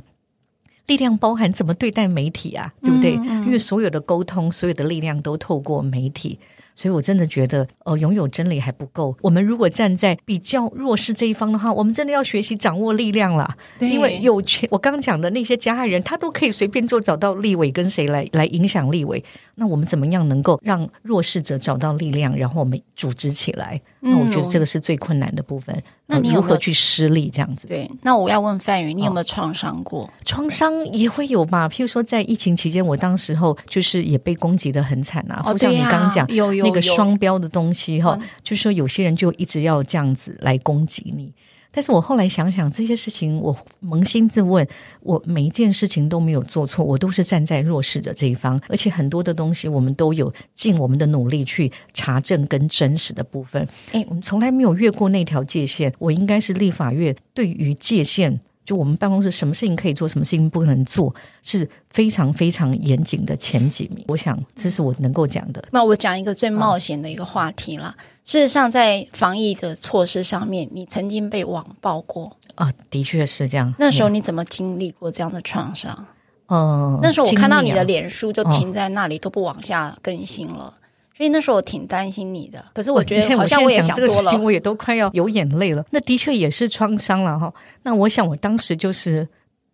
[0.86, 3.16] 力量包含怎么对待媒体啊，对不对？
[3.16, 6.38] 嗯嗯、因为所有的沟通，所有的力量都透过媒体。
[6.76, 9.16] 所以，我真的觉得，呃，拥有真理还不够。
[9.22, 13.48] 我们如果站在比较弱势这一方的话，我们真的要学习掌握力量了。
[13.78, 19.22] 对，因为有权，我刚刚讲的那些加害人，他都可以随便就找到立委跟谁来来影响立委。
[19.54, 23.80] 那我们怎么样能够让弱势者找到力量，然后我们组织起来？
[24.00, 25.80] 嗯、那我觉得这个是最困难的部分。
[26.06, 27.66] 那你如何去施力这样子？
[27.66, 30.02] 对，那我要问范宇，你有没有创伤过？
[30.02, 31.66] 哦、创伤也会有吧。
[31.66, 35.42] 譬如说，在疫情期间，我当时候就是也被攻击的很惨啊。
[35.46, 36.64] 哦，像你刚刚讲，有有。
[36.66, 41.32] 那个双标的东西哈，就是说有些人就一直要这样子来攻击你。
[41.74, 44.64] 但是我后来想想这些事情，我扪心自问，
[45.00, 53.66] 我每一件事情都没有做错，我都是站在弱势者这一方，而且很多的东西我们都有尽我们的努力去查证跟真实的部分。
[53.90, 58.40] 诶，我们从来没有越过那条界限，我应该是立法院对于界限。
[58.64, 64.04] 就我们办公室，什么事情可以做，什么事情不能做，是非常非常严谨的前几名。
[64.08, 65.62] 我想，这是我能够讲的。
[65.70, 67.94] 那我讲一个最冒险的一个话题了。
[68.24, 72.72] 事实上，在防疫的措施上面，你曾经被网暴过啊？
[72.88, 73.74] 的确是这样。
[73.78, 76.06] 那时候你怎么经历过这样的创伤？
[76.46, 80.72] 嗯，那时候我看到你的脸书就停在那里，都不往下更新了。
[81.16, 85.84] 所以那时候我挺担心你的，可是我觉得好像我也想多了，我，这个事情我也都快要有眼泪了。
[85.90, 87.52] 那的确也是创伤了哈。
[87.82, 89.26] 那我想我当时就是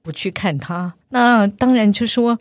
[0.02, 0.92] 不去看他。
[1.08, 2.38] 那当然就说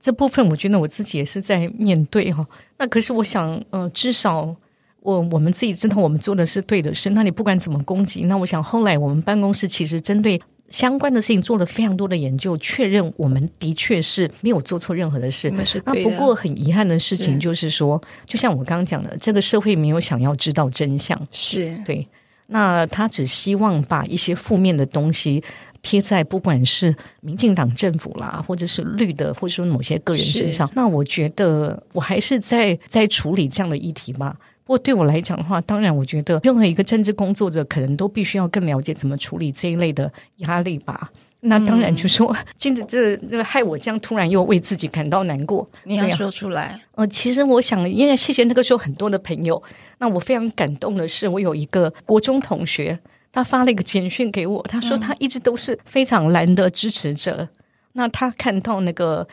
[0.00, 2.46] 这部分，我觉得我自己也是在面对哈。
[2.78, 4.56] 那可是我想，呃，至少
[5.00, 7.10] 我我们自己知道我们做的是对的事。
[7.10, 10.40] 那你不管怎么攻击，那我想后来我们办公室其实针对。
[10.70, 15.50] 相关的事情做了非常多的研究，确认我们的确是没有做错任何的事。
[15.84, 21.18] 那不过很遗憾的事情就是说，是就像我刚刚讲的，这个社会没有想要知道真相。
[21.30, 22.06] 是对，
[22.48, 25.42] 那他只希望把一些负面的东西
[25.80, 30.70] 贴在不管是民进党政府啦，或者是绿的，或者说某些个人身上。
[30.74, 34.36] 那我觉得我还是在在处理这样的议题吧。
[34.68, 41.10] 不过对我来讲的话，当然我觉得任何一个政治工作者可能都必须要更了解怎么处理这一类的压力吧。
[41.40, 45.66] 那当然就说， 现在、嗯、这这个害我这样突然又为自己感到难过。
[45.84, 46.78] 你要说出来？
[46.96, 49.62] 呃，其实我想，因为谢谢那个时候很多的朋友。
[50.00, 52.98] 那我非常感动的是，我有一个国中同学，
[53.32, 57.36] 他发了一个简讯给我，他说他一直都是非常蓝的支持者。
[57.36, 57.48] 嗯、
[57.94, 59.26] 那他看到那个。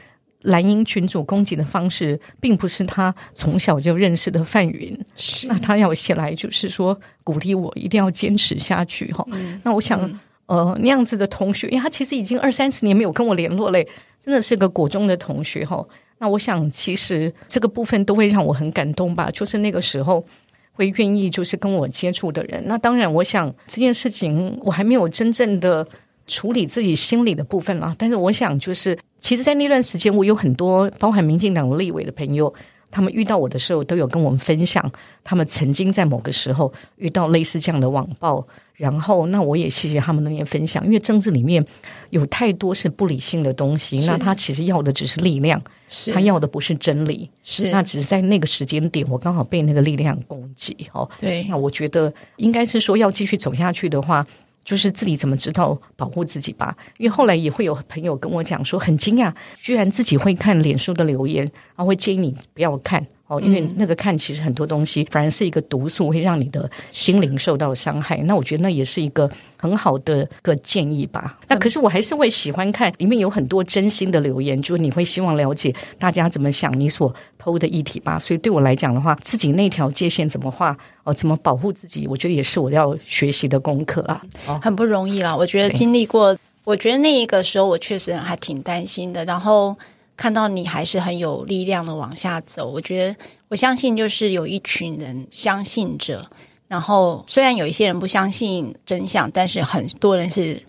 [0.46, 4.98] 蓝鹰群主攻击的方式，并不是他从小就认识的范云。
[5.16, 9.26] 是，那他要写来就是说鼓励我一定要坚持下去哈。
[9.32, 10.00] 嗯、那我想，
[10.48, 13.88] 嗯、呃，那样子的同学，因为他其实已经二三十年没有跟我联络嘞，
[14.24, 15.86] 真的是个国中的同学哈。
[16.18, 19.30] 那我想，其实这个部分都会让我很感动吧。
[19.32, 20.26] 就是那个时候，
[20.72, 22.64] 会愿意就是跟我接触的人。
[22.68, 25.86] 那当然，我想这件事情我还没有真正的
[26.26, 27.94] 处理自己心里的部分啦。
[27.98, 32.54] 但是我想，就是其实，在那段时间，我有很多包含民进党立委的朋友。
[32.92, 34.90] 他们遇到我的时候，都有跟我们分享，
[35.24, 38.46] 他们曾经在某个时候遇到类似这样的网暴。
[38.76, 41.66] 然后，那我也谢谢他们那边分享，因为政治里面
[42.12, 44.06] 有太多是不理性的东西。
[44.06, 45.60] 那他其实要的只是力量，
[45.90, 47.28] 是他要的不是真理。
[47.42, 50.78] 是那只是在那个时间点，我刚好被那个力量攻击。
[50.94, 51.44] 哦，对。
[51.50, 54.24] 那我觉得应该是说，要继续走下去的话。
[54.66, 63.06] 就是自己怎么知道保护自己吧，因为后来也会有朋友跟我讲说，很惊讶，居然自己会看脸书的留言，然后会建议你不要看。
[63.28, 68.18] 哦，因为那个看其实很多东西反而是一个毒素，会让你的心灵受到伤害。
[68.18, 71.40] 那我觉得那也是一个很好的个建议吧。
[71.48, 77.12] 那可是我还是会喜欢看里面有很多真心的留言，就是你会希望了解大家怎么想你所
[77.42, 78.20] PO 的议题吧。
[78.20, 84.22] 所以对我来讲的话，自己那条界限怎么画，哦，怎么保护自己，我觉得也是我要学习的功课啦。
[84.48, 85.36] 哦，很不容易啦。
[85.36, 89.26] 我觉得经历过，我觉得那一个时候我确实还挺担心的。
[89.26, 89.76] 然后。
[90.18, 93.16] 看到你还是很有力量的往下走，我觉得
[93.50, 96.26] 我相信就是有一群人相信着，
[96.68, 100.62] 然后虽然有一些人不相信真相，但是很多人是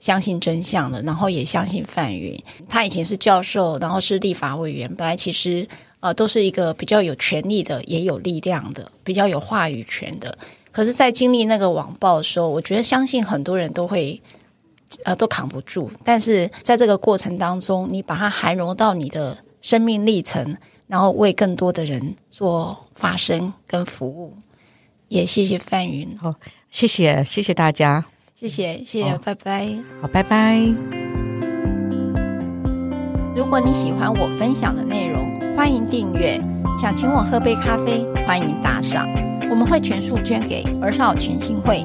[0.00, 2.36] 相信真相的，然后也相信范云。
[2.68, 5.66] 他以前是教授，然后是立法委员，本来其实
[6.00, 10.36] 呃都是一个比较有权力的，也有力量的，比较有话语权的。
[10.72, 14.20] 可是，在经历那个网暴的时候，我觉得相信很多人都会。
[15.04, 15.90] 呃，都扛不住。
[16.04, 24.34] 但是在这个过程当中，你把它涵容到你的生命历程，然后为更多的人做发声跟服务。
[25.08, 26.34] 也谢谢范云，好，
[26.70, 29.68] 谢谢谢谢大家，谢谢谢谢，拜拜，
[30.02, 30.58] 好，拜拜。
[33.34, 36.40] 如果你喜欢我分享的内容，欢迎订阅。
[36.78, 39.08] 想请我喝杯咖啡，欢迎打赏，
[39.50, 41.84] 我们会全数捐给儿少权心会。